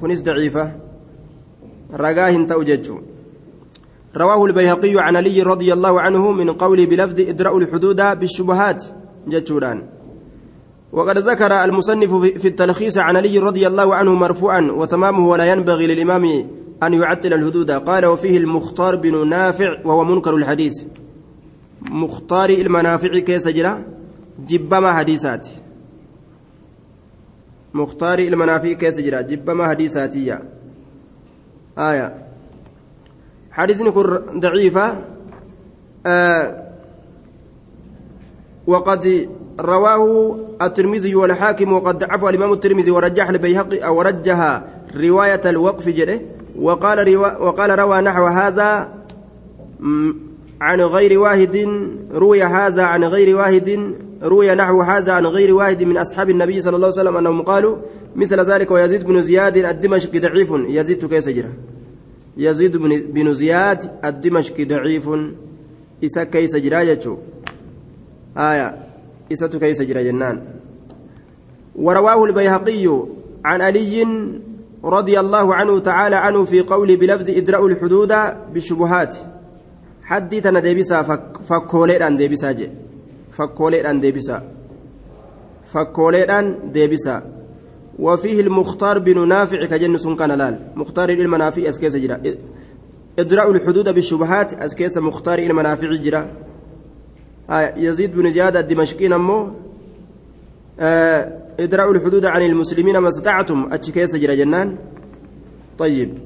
كنس 0.00 0.22
ضعيفة. 0.22 0.72
رقاه 1.94 2.46
توجج 2.46 2.90
رواه 4.16 4.44
البيهقي 4.44 4.94
عن 4.96 5.16
علي 5.16 5.42
رضي 5.42 5.72
الله 5.72 6.00
عنه 6.00 6.32
من 6.32 6.50
قوله 6.50 6.86
بلفظ 6.86 7.20
ادرأوا 7.20 7.60
الحدود 7.60 8.00
بالشبهات. 8.18 8.84
جتشوران 9.28 9.97
وقد 10.92 11.18
ذكر 11.18 11.64
المصنف 11.64 12.14
في 12.14 12.48
التلخيص 12.48 12.98
عن 12.98 13.16
علي 13.16 13.38
رضي 13.38 13.66
الله 13.66 13.94
عنه 13.94 14.14
مرفوعا 14.14 14.60
وتمامه 14.60 15.28
ولا 15.28 15.52
ينبغي 15.52 15.86
للإمام 15.86 16.24
أن 16.82 16.94
يعتل 16.94 17.34
الحدود. 17.34 17.70
قال 17.70 18.06
وفيه 18.06 18.38
المختار 18.38 18.96
بن 18.96 19.28
نافع 19.28 19.76
وهو 19.84 20.04
منكر 20.04 20.36
الحديث. 20.36 20.84
مختار 21.82 22.50
المنافع 22.50 23.18
كيس 23.18 23.48
جرا؟ 23.48 23.84
جبما 24.48 24.92
حديثات. 24.92 25.48
مختار 27.74 28.18
المنافع 28.18 28.72
كيس 28.72 29.00
جرا؟ 29.00 29.20
جبما 29.20 29.68
حديثاتية 29.68 30.42
آية. 31.78 32.26
حديث 33.50 33.82
ضعيفة. 34.38 35.04
آه 36.06 36.68
وقد 38.66 39.28
رواه 39.60 40.38
الترمذي 40.62 41.14
والحاكم 41.14 41.72
وقد 41.72 41.98
ضعفه 41.98 42.28
الإمام 42.30 42.52
الترمذي 42.52 42.90
ورجح 42.90 43.28
البيهقي 43.28 43.78
أو 43.78 44.02
رجح 44.02 44.62
رواية 44.96 45.40
الوقف 45.46 45.88
jedhe 45.88 46.20
وقال 46.58 47.16
وقال 47.16 47.78
روى 47.78 48.00
نحو 48.00 48.26
هذا 48.26 48.88
عن 50.60 50.80
غير 50.80 51.18
واحد 51.18 51.68
روي 52.12 52.42
هذا 52.42 52.82
عن 52.82 53.04
غير 53.04 53.36
واحد 53.36 53.94
روي 54.22 54.54
نحو 54.54 54.82
هذا 54.82 55.12
عن 55.12 55.26
غير 55.26 55.54
واحد 55.54 55.82
من 55.82 55.96
أصحاب 55.96 56.30
النبي 56.30 56.60
صلى 56.60 56.76
الله 56.76 56.86
عليه 56.86 57.00
وسلم 57.00 57.16
أنهم 57.16 57.42
قالوا 57.42 57.76
مثل 58.16 58.40
ذلك 58.40 58.70
ويزيد 58.70 59.04
بن 59.04 59.22
زياد 59.22 59.56
الدمشقي 59.56 60.18
ضعيف. 60.18 60.52
يزيد 60.68 61.06
keessa 61.06 61.28
jira 61.28 61.52
يزيد 62.36 62.76
بن 63.12 63.34
زياد 63.34 63.90
الدمشقي 64.04 64.64
ضعيف. 64.64 65.10
isa 66.04 66.24
keessa 66.24 66.56
jira 66.56 66.98
آية. 68.36 68.87
isa 69.32 69.46
keessa 69.46 69.82
jira 69.82 70.04
jennaan 70.04 70.42
ورواه 71.76 72.24
البيهقي 72.24 72.86
عن 73.44 73.60
علي 73.60 74.06
رضي 74.84 75.20
الله 75.20 75.54
عنه 75.54 75.78
تعالى 75.78 76.16
عنه 76.16 76.44
في 76.44 76.60
قوله 76.60 76.96
بلفظ 76.96 77.30
إدراء 77.30 77.66
الحدود 77.66 78.12
بالشبهات. 78.54 79.16
حدي 80.02 80.40
تنا 80.40 80.60
ديبسا 80.60 81.02
فكوليدان 81.48 82.16
ديبسا 82.16 82.52
جي. 82.52 82.70
ديبسا. 84.00 84.42
فكوليدان 85.72 86.70
ديبسا. 86.72 87.22
وفيه 87.98 88.40
المختار 88.40 88.98
بن 88.98 89.28
نافع 89.28 89.64
كجن 89.64 89.98
سن 89.98 90.16
كان 90.16 90.30
لال. 90.30 90.58
مختار 90.76 91.08
المنافع 91.08 91.68
أسكيس 91.68 91.96
جرا. 91.96 92.20
إدراء 93.18 93.50
الحدود 93.50 93.88
بالشبهات 93.94 94.54
أسكيس 94.54 94.98
مختار 94.98 95.38
المنافع 95.38 95.90
جرا. 95.94 96.30
يزيد 97.76 98.16
بن 98.16 98.30
زياد 98.30 98.56
الدمشقي 98.56 99.08
نمو 99.08 99.52
آه 100.80 101.32
إدراء 101.60 101.90
الحدود 101.90 102.24
عن 102.24 102.42
المسلمين 102.42 102.98
ما 102.98 103.08
استطعتم. 103.08 103.72
أتشكيس 103.72 104.16
جرا 104.16 104.34
جنان. 104.34 104.76
طيب. 105.78 106.18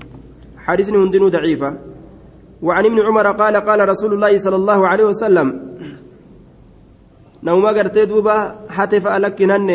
حديث 0.56 0.90
هندن 0.90 1.28
ضعيفة. 1.28 1.74
وعن 2.62 2.84
ابن 2.84 3.00
عمر 3.00 3.26
قال 3.32 3.56
قال 3.56 3.88
رسول 3.88 4.12
الله 4.12 4.38
صلى 4.38 4.56
الله 4.56 4.88
عليه 4.88 5.04
وسلم 5.04 5.48
نوما 7.42 7.68
قرتي 7.68 8.04
دوبا 8.04 8.36
حتى 8.68 9.00
فألك 9.00 9.42
هنن 9.42 9.70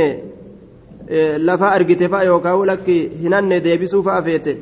لفا 1.48 1.76
أرقت 1.76 2.04
فأ 2.04 2.22
يوكاو 2.22 2.64
لك 2.64 2.90
هنن 3.24 3.62
ديبسو 3.62 4.02
فأفيته 4.02 4.58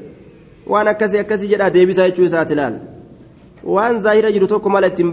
waan 0.68 0.88
akkasii 0.88 1.20
akkasii 1.20 1.48
jedhaa 1.48 1.70
deebisaa 1.70 2.08
jechuu 2.10 2.26
isaati 2.26 2.54
ilaal 2.54 2.76
waan 3.64 4.02
zaahira 4.02 4.32
jiru 4.32 4.48
tokko 4.48 4.70
mala 4.70 4.88
ittiin 4.88 5.12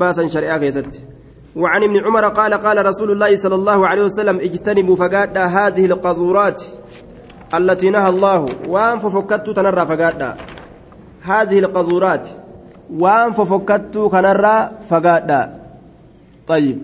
وعن 1.56 1.82
ابن 1.82 2.04
عمر 2.04 2.28
قال 2.28 2.54
قال 2.54 2.86
رسول 2.86 3.10
الله 3.10 3.36
صلى 3.36 3.54
الله 3.54 3.86
عليه 3.86 4.02
وسلم 4.02 4.36
اجتنبوا 4.40 4.96
فقادا 4.96 5.44
هذه 5.44 5.84
القذورات 5.86 6.62
التي 7.54 7.90
نهى 7.90 8.08
الله. 8.08 8.46
وان 8.68 8.98
ففكت 8.98 9.50
تنرى 9.50 9.86
فقادا 9.86 10.36
هذه 11.22 11.58
القذورات. 11.58 12.28
وان 12.90 13.32
ففكت 13.32 13.98
كنرى 13.98 14.70
فقادا 14.88 15.60
طيب. 16.46 16.78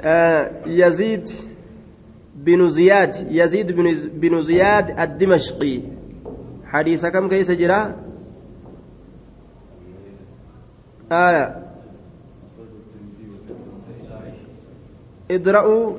آه 0.00 0.50
يزيد 0.66 1.30
بن 2.36 2.68
زياد 2.68 3.26
يزيد 3.30 3.72
بن, 4.14 4.42
زياد 4.42 5.00
الدمشقي. 5.00 5.80
حديث 6.66 7.06
كم 7.06 7.28
كيس 7.28 7.50
جرا 7.50 7.96
آية 11.12 11.67
ادرأوا 15.30 15.92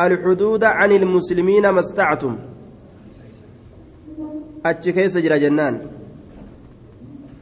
الحدود 0.00 0.64
عن 0.64 0.92
المسلمين 0.92 1.68
ما 1.68 1.80
أتش 4.66 4.88
كيس 4.88 5.18
جرا 5.18 5.36
جنان. 5.36 5.80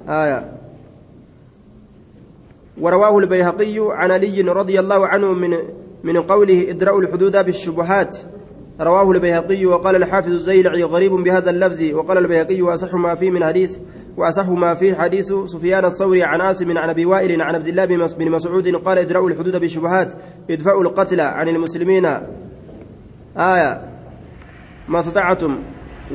آية. 0.09 0.53
ورواه 2.81 3.19
البيهقي 3.19 3.77
عن 3.79 4.11
علي 4.11 4.41
رضي 4.41 4.81
الله 4.81 5.07
عنه 5.07 5.33
من 5.33 5.57
من 6.05 6.17
قوله 6.23 6.71
ادرأوا 6.71 7.01
الحدود 7.01 7.37
بالشبهات. 7.37 8.17
رواه 8.81 9.11
البيهقي 9.11 9.67
وقال 9.67 9.97
الحافظ 9.97 10.33
الزيلعي 10.33 10.85
غريب 10.85 11.13
بهذا 11.13 11.51
اللفظ 11.51 11.83
وقال 11.95 12.19
البيهقي 12.19 12.63
وأصح 12.63 12.95
ما 12.95 13.15
فيه 13.15 13.31
من 13.31 13.45
حديث 13.45 13.79
وأصح 14.19 14.49
ما 14.49 14.75
فيه 14.75 14.95
حديث 14.95 15.33
سفيان 15.47 15.85
الثوري 15.85 16.23
عن 16.23 16.41
عاصم 16.41 16.79
عن 16.79 16.89
أبي 16.89 17.07
وائل 17.07 17.43
عن 17.43 17.55
عبد 17.55 17.67
الله 17.67 17.85
بن 18.19 18.31
مسعود 18.31 18.77
قال 18.77 18.99
ادرأوا 18.99 19.31
الحدود 19.31 19.57
بالشبهات 19.57 20.15
ادفعوا 20.51 20.83
القتل 20.83 21.21
عن 21.21 21.49
المسلمين. 21.49 22.07
آية. 23.37 23.81
ما 24.89 24.99
استطعتم. 24.99 25.59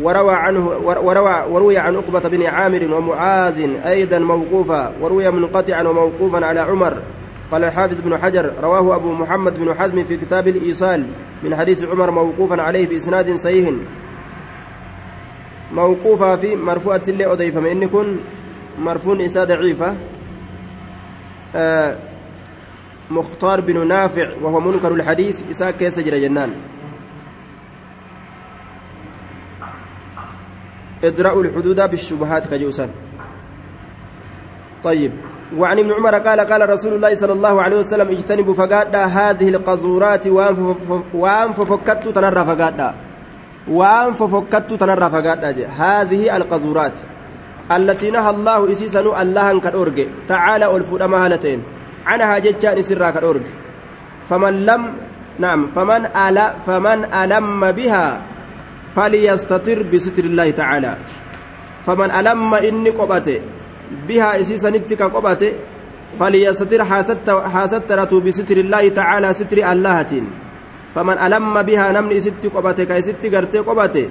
وروى 0.02 0.34
عنه 0.34 0.68
وروى 0.78 1.46
وروي 1.50 1.78
عن 1.78 1.96
عقبة 1.96 2.20
بن 2.20 2.44
عامر 2.44 2.94
ومعاذ 2.94 3.70
أيضا 3.86 4.20
موقوفا 4.20 4.94
وروي 5.02 5.32
منقطعا 5.32 5.84
وموقوفا 5.84 6.46
على 6.46 6.60
عمر. 6.60 7.04
قال 7.52 7.64
الحافظ 7.64 8.02
بن 8.02 8.18
حجر 8.18 8.54
رواه 8.64 8.96
أبو 8.96 9.12
محمد 9.12 9.60
بن 9.60 9.74
حزم 9.74 10.04
في 10.04 10.18
كتاب 10.18 10.48
الإيصال 10.48 11.08
من 11.44 11.56
حديث 11.56 11.84
عمر 11.84 12.12
موقوفا 12.12 12.62
عليه 12.62 12.88
بإسناد 12.88 13.36
صحيح. 13.36 13.70
في 16.36 16.56
مرفوعة 16.56 17.02
اللي 17.08 17.26
أضيف 17.26 17.58
إن 17.58 17.88
كن 17.88 18.20
مرفوع 18.80 19.16
إساء 19.26 19.46
ضعيفة 19.46 19.98
آه 21.56 21.98
مختار 23.12 23.62
بن 23.62 23.88
نافع 23.88 24.36
وهو 24.42 24.60
منكر 24.60 24.94
الحديث 24.94 25.50
إساء 25.50 25.72
كيس 25.72 26.00
جنان 26.00 26.54
ادرأوا 31.04 31.44
الحدود 31.44 31.90
بالشبهات 31.90 32.48
كجوسا 32.48 32.90
طيب 34.84 35.12
وعن 35.58 35.80
ابن 35.80 35.92
عمر 35.92 36.16
قال 36.16 36.40
قال 36.40 36.70
رسول 36.70 36.94
الله 36.94 37.16
صلى 37.16 37.34
الله 37.34 37.62
عليه 37.62 37.78
وسلم 37.78 38.08
اجتنبوا 38.08 38.54
فقادا 38.54 39.06
هذه 39.06 39.50
القذورات 39.50 40.28
وان 41.14 41.52
ففكت 41.54 42.08
تنرى 42.08 42.46
فقادا 42.46 42.96
وان 43.68 44.12
ففكت 44.12 44.74
تنرى 44.74 45.10
هذه 45.78 46.38
القذورات 46.38 46.98
التي 47.72 48.12
نهى 48.12 48.30
الله 48.30 48.72
اسيسن 48.72 49.08
الله 49.22 49.60
كدورج 49.60 50.08
تعالى 50.28 50.76
الفود 50.78 51.04
مهالتين 51.04 51.64
عنها 52.06 52.40
ججان 52.40 52.82
سرا 52.82 53.10
كدورج 53.12 53.46
فمن 54.30 54.66
لم 54.66 54.82
نعم 55.40 55.72
فمن 55.76 56.06
ألا 56.06 56.54
فمن 56.68 57.14
ألم 57.14 57.72
بها 57.72 58.22
فليستتر 58.96 59.84
بستر 59.84 60.24
الله 60.24 60.52
تعالى 60.52 60.98
فمن 61.86 62.12
ألم 62.12 62.54
إني 62.54 62.90
قبته 62.90 63.40
بها 64.08 64.40
إسيسنت 64.42 64.94
كقبته 64.94 65.54
فليستر 66.20 66.84
حاسترته 67.54 68.20
بستر 68.22 68.58
الله 68.58 68.90
تعالى 68.90 69.34
ستر 69.34 69.58
اللهة 69.72 70.14
فمن 70.94 71.18
ألم 71.26 71.62
بها 71.62 71.92
نمن 71.92 72.12
إست 72.12 72.46
قبته 72.56 72.84
كيست 72.84 73.26
قرتي 73.34 73.60
قبته 73.60 74.06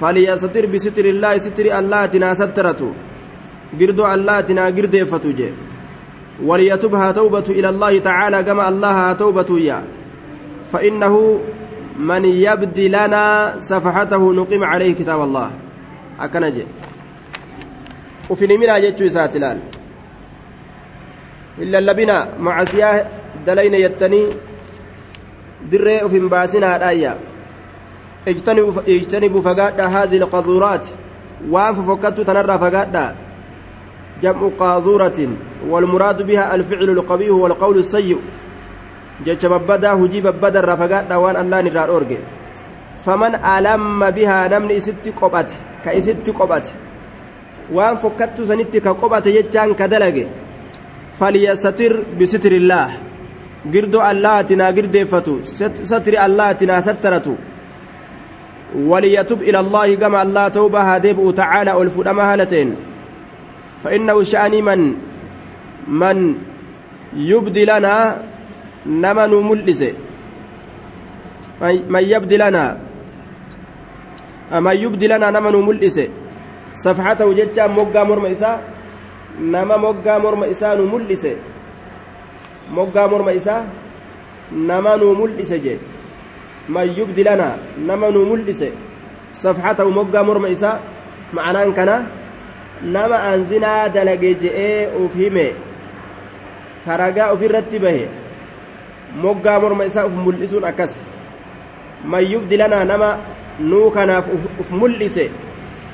فليستر 0.00 0.64
بستر 0.66 1.04
الله 1.04 1.32
ستر 1.44 1.66
الله 1.78 2.06
ناسترته 2.24 2.90
قردو 3.80 4.04
الله 4.14 4.40
تنا 4.40 4.64
قرد 4.76 4.96
فتوجه. 5.10 5.50
وليتبها 6.48 7.08
توبة 7.12 7.46
إلى 7.58 7.68
الله 7.68 7.98
تعالى 7.98 8.38
كما 8.42 8.68
الله 8.68 9.12
توبة 9.12 9.50
يا. 9.58 9.78
فإنه 10.72 11.14
من 11.98 12.24
يبدي 12.24 12.88
لنا 12.88 13.24
سفحته 13.58 14.22
نقيم 14.40 14.62
عليه 14.64 14.90
كتاب 14.94 15.20
الله. 15.22 15.50
أكنجي. 16.20 16.66
ufini 18.30 18.58
minaa 18.58 18.80
jechuu 18.80 19.04
isaati 19.04 19.38
laal 19.38 19.58
hin 21.58 21.70
lallabina 21.70 22.26
macasiyaa 22.38 23.04
dalayna 23.46 23.78
jettanii 23.78 24.26
dirree 25.70 26.00
uf 26.06 26.12
hin 26.12 26.28
baasinaadhaayya 26.28 27.16
ijtanibuu 28.96 29.42
fagaadha 29.42 29.88
haadhi 29.94 30.16
ilqazuuraati 30.22 30.94
waan 31.50 31.74
fofokkattu 31.74 32.24
tanarraa 32.24 32.58
fagaadha 32.66 33.06
جمع 34.22 34.48
قاذورة 34.58 35.18
والمراد 35.68 36.18
بها 36.26 36.54
الفعل 36.54 36.90
القبيح 36.90 37.30
والقول 37.30 37.78
السيء 37.78 38.18
جتش 39.24 39.46
ببدا 39.46 39.92
هجي 39.92 40.20
ببدا 40.20 40.60
رفقات 40.60 41.04
دوان 41.12 41.36
الله 41.36 41.60
نرى 41.60 41.82
أورجي 41.92 42.18
فمن 43.04 43.32
ألم 43.44 44.10
بها 44.16 44.38
نمني 44.48 44.80
ست 44.80 45.04
قبت 45.20 45.50
كإست 45.84 46.30
قبت 46.30 46.66
waan 47.76 47.98
fokkattu 47.98 48.46
sanitti 48.46 48.78
ka 48.80 48.94
qophate 48.94 49.26
jechaan 49.36 49.74
ka 49.74 49.88
dalage 49.90 50.22
falyastatir 51.18 51.92
bisitri 52.18 52.56
illaah 52.62 52.90
girdoo 53.72 54.00
allahati 54.10 54.56
naa 54.60 54.72
girdeeffatu 54.76 55.32
satri 55.92 56.16
allahati 56.26 56.66
naa 56.66 56.82
sattaratu 56.88 57.34
وليتب 58.76 59.40
إلى 59.46 59.58
الله 59.60 59.94
كما 59.94 60.22
الله 60.26 60.48
توبة 60.48 60.80
هديب 60.80 61.18
تعالى 61.36 61.72
والفدما 61.72 62.22
هالتين 62.32 62.68
فإنه 63.82 64.16
شأني 64.22 64.60
من 64.62 64.80
من 65.88 66.18
يبدي 67.14 67.64
لنا 67.64 67.94
نمن 68.86 69.32
ملس 69.48 69.80
من 71.94 72.02
يبدي 72.12 72.36
لنا 72.36 72.64
من 74.66 74.76
يبدي 74.76 75.06
لنا 75.08 75.26
نمن 75.30 75.54
ملس 75.68 75.96
safxatahu 76.82 77.32
jechaan 77.38 77.72
moggaa 77.72 78.04
morma 78.04 78.28
isaa 78.28 78.58
nama 79.54 79.76
moggaa 79.84 80.18
morma 80.24 80.46
isaa 80.54 80.74
nu 80.76 80.84
mul'ise 80.92 81.32
moggaa 82.70 83.08
morma 83.08 83.32
isaa 83.32 83.64
nama 84.52 84.96
nu 84.96 85.14
mul'ise 85.14 85.58
jee 85.64 85.78
man 86.68 86.88
yubdi 86.98 87.24
nama 87.88 88.10
nu 88.10 88.24
mul'ise 88.30 88.72
safxatahu 89.30 89.90
moggaa 89.90 90.24
morma 90.24 90.48
isaa 90.48 90.80
ma'anaan 91.32 91.72
kana 91.74 91.96
nama 92.82 93.16
an 93.30 93.44
zinaa 93.50 93.88
dalage 93.88 94.34
je'ee 94.42 94.88
uf 95.04 95.14
hime 95.14 95.54
karagaa 96.84 97.32
ofirratti 97.34 97.78
bahe 97.78 98.04
moggaa 99.22 99.58
morma 99.60 99.84
isaa 99.84 100.06
uf 100.06 100.14
mul'isuun 100.24 100.64
akkas 100.64 100.92
man 102.04 102.24
yubdi 102.32 102.56
nama 102.56 103.18
nuu 103.60 103.90
kanaaf 103.90 104.26
uf 104.60 104.70
mul'ise 104.70 105.30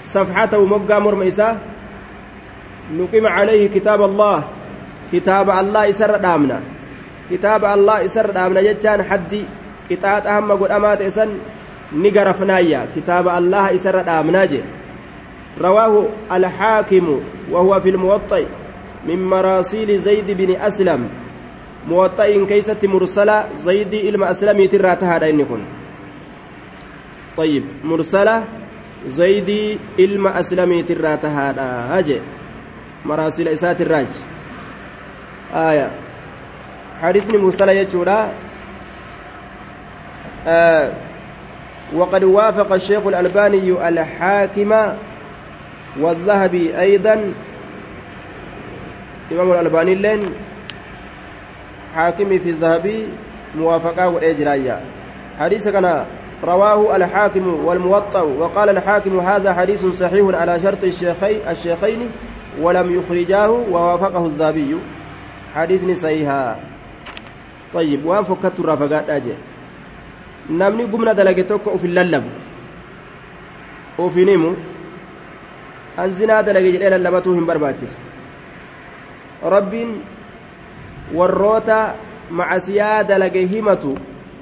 صفحته 0.03 0.65
مقا 0.67 0.99
مرم 0.99 1.23
إساه 1.23 1.57
نقيم 2.99 3.27
عليه 3.27 3.69
كتاب 3.69 4.03
الله 5.11 5.13
كتاب 5.13 5.51
الله 5.51 5.89
إسر 5.91 6.17
دامنا. 6.17 6.59
كتاب 7.31 7.65
الله 7.65 8.05
إسر 8.05 8.31
دامنا 8.31 8.61
جتان 8.63 9.03
حدي. 9.03 9.45
قطعات 9.91 10.27
أهم 10.27 10.53
قد 10.53 10.71
أمات 10.71 11.01
إسن 11.03 11.29
نقرفنايا. 11.93 12.81
كتاب 12.97 13.29
الله 13.29 13.75
إسر 13.75 14.03
دامنا 14.03 14.45
جي. 14.45 14.61
رواه 15.61 15.95
الحاكم 16.33 17.07
وهو 17.51 17.81
في 17.81 17.89
الموطئ 17.89 18.47
من 19.09 19.19
مراسيل 19.27 19.99
زيد 19.99 20.31
بن 20.31 20.51
أسلم. 20.61 21.09
موطئ 21.89 22.47
كيسة 22.47 22.79
مرسلة 22.85 23.39
زيد 23.67 23.95
إلما 23.95 24.31
أسلمي 24.31 24.67
تراتها 24.67 25.19
دينكم 25.19 25.61
طيب 27.37 27.65
مرسلة 27.85 28.63
zaydii 29.07 29.79
ilma 29.99 30.31
aslamiitirraa 30.35 31.17
tahaadha 31.17 32.03
je 32.07 32.23
maraasila 33.05 33.51
isaatirraaj 33.51 34.07
aya 35.53 35.91
مرسلة 37.35 37.73
يجورا 37.73 38.33
آه 40.47 40.93
وقد 41.95 42.25
وافق 42.25 42.73
الشيخ 42.73 43.07
الألباني 43.07 43.89
الحاكم 43.89 44.73
والذهبي 46.01 46.81
أيضا. 46.81 47.35
إمام 49.33 49.53
الألباني 49.53 49.95
لين 49.95 50.35
حاكمي 51.95 52.39
في 52.39 52.49
الذهبي 52.49 53.09
موافقة 53.55 54.09
والإجراء 54.09 54.85
حديث 55.39 55.69
كان 55.69 56.07
رواه 56.45 56.97
الحاكم 56.97 57.65
والموطأ 57.65 58.21
وقال 58.21 58.69
الحاكم 58.69 59.21
هذا 59.21 59.55
حديث 59.55 59.87
صحيح 59.87 60.27
على 60.35 60.61
شرط 60.61 60.85
الشيخين 60.85 61.41
الشيخين 61.49 62.11
ولم 62.61 62.99
يخرجاه 62.99 63.51
ووافقه 63.51 64.27
الذهبي. 64.27 64.77
حديث 65.55 65.83
صحيح 65.99 66.57
طيب 67.75 68.05
وان 68.05 68.25
فكت 68.25 68.61
الرافقات 68.61 69.11
أجي 69.11 69.35
namni 70.51 70.87
gumna 70.91 71.15
dalage 71.15 71.45
tokko 71.47 71.71
ufin 71.79 71.95
lallabu 71.95 72.31
ufinimu 73.99 74.57
an 75.97 76.11
zinaa 76.19 76.43
dalage 76.43 76.73
jedhee 76.75 76.91
lallabatuu 76.91 77.35
hin 77.35 77.47
barbaachisu 77.47 77.97
rabbiin 79.55 79.91
warroota 81.15 81.95
macasiyaa 82.31 83.05
dalage 83.05 83.47
himatu 83.53 83.95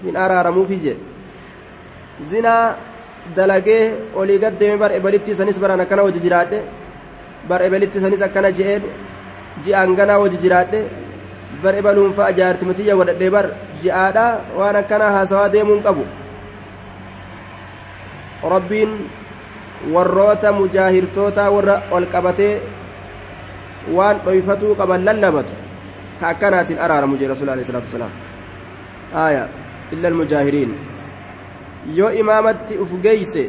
hin 0.04 0.16
araaramuufi 0.16 0.80
jedhe 0.86 2.26
zinaa 2.32 2.76
dalagee 3.36 3.82
olii 4.14 4.38
gaddeeme 4.38 4.76
bar 4.78 4.92
ebalitti 4.92 5.34
sanis 5.34 5.60
baran 5.60 5.80
akkana 5.80 6.02
hoji 6.08 6.20
jiraadhe 6.26 6.62
bar 7.48 7.62
ebalitti 7.62 8.00
sanis 8.00 8.22
akkana 8.22 8.52
je'een 8.52 8.82
ji'aan 9.64 9.94
ganaa 9.98 10.18
hoji 10.22 10.38
jiraadhe 10.44 10.80
bar 11.62 11.74
ebaluun 11.80 12.12
fa'a 12.18 12.32
jaartimitiyya 12.38 12.94
godhadhee 13.00 13.30
bar 13.36 13.46
ji'aadha 13.82 14.26
waan 14.58 14.76
akkanaa 14.82 15.10
haasawaa 15.16 15.52
deemuun 15.54 15.82
qabu 15.86 16.04
rabbiin 18.54 18.92
warroota 19.94 20.52
mujaahirtoota 20.52 21.50
warra 21.56 21.76
ol 21.90 22.06
qabatee 22.14 22.54
waan 23.96 24.20
dhoyfatuu 24.24 24.74
qaban 24.80 25.04
lallabatu 25.04 25.52
ka 26.20 26.28
akkanaatiin 26.32 26.78
araaramu 26.78 27.16
jee 27.20 27.28
rasuul 27.32 27.48
alayhi 27.48 27.68
salaatu 27.68 27.88
wasalaam 27.90 28.12
aya 29.24 29.48
illa 29.92 30.08
almujaahiriin 30.12 30.72
yoo 31.98 32.10
imaamatti 32.22 32.78
uf 32.78 32.92
geeyse 33.02 33.44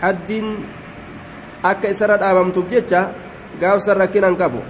haddiin 0.00 0.48
akka 1.62 1.88
isarra 1.94 2.16
dhaabamtuuf 2.22 2.68
jecha 2.70 3.00
gaafsan 3.60 3.96
rakkinan 4.02 4.36
qabu 4.36 4.60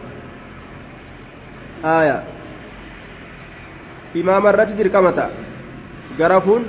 aya 1.84 2.24
imaama 4.14 4.50
irratti 4.54 4.78
dirqamata 4.80 5.30
garafuun 6.18 6.66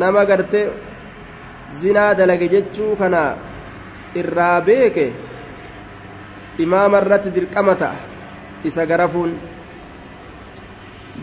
nama 0.00 0.24
gartee 0.24 0.70
zinaa 1.80 2.14
dalage 2.14 2.48
jechuu 2.54 2.96
kana 3.00 3.22
irraa 4.14 4.60
beeke 4.60 5.12
imaama 6.58 7.00
irratti 7.02 7.34
dirqamata 7.34 7.90
isa 8.64 8.86
garafuun 8.86 9.34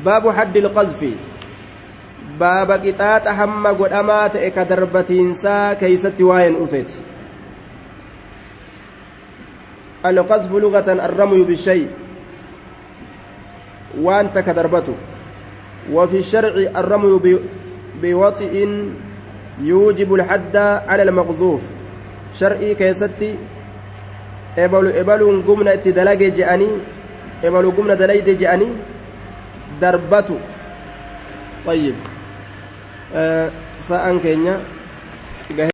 baabu 0.03 0.29
haddi 0.37 0.59
ilqazfi 0.59 1.13
baaba 2.39 2.77
qixaaxa 2.83 3.37
hamma 3.39 3.73
godhamaa 3.73 4.29
ta'e 4.37 4.49
ka 4.51 4.65
darbatiinsaa 4.71 5.75
keeysatti 5.81 6.23
waa'een 6.23 6.57
dhufeeti 6.61 7.05
القذف 10.05 10.51
لغة 10.53 10.85
الرمي 11.05 11.43
بالشيء 11.43 11.89
وانت 13.98 14.38
كدربته 14.38 14.94
وفي 15.92 16.18
الشرع 16.18 16.54
الرمي 16.76 17.38
بوطئ 18.02 18.68
يوجب 19.60 20.14
الحد 20.14 20.56
على 20.56 21.02
المقذوف 21.02 21.62
شرعي 22.34 22.74
كيستي 22.74 23.34
ebaluun 24.56 25.42
gumna 25.46 25.74
itti 25.78 25.92
dalage 25.94 26.30
je'anii 26.34 26.82
ebalu 27.42 27.70
gumna 27.72 27.94
dalayde 27.96 28.34
je'anii 28.34 28.74
darbatu 29.80 30.36
طيب 31.66 31.94
sa'aan 33.78 34.16
keenya 34.22 34.58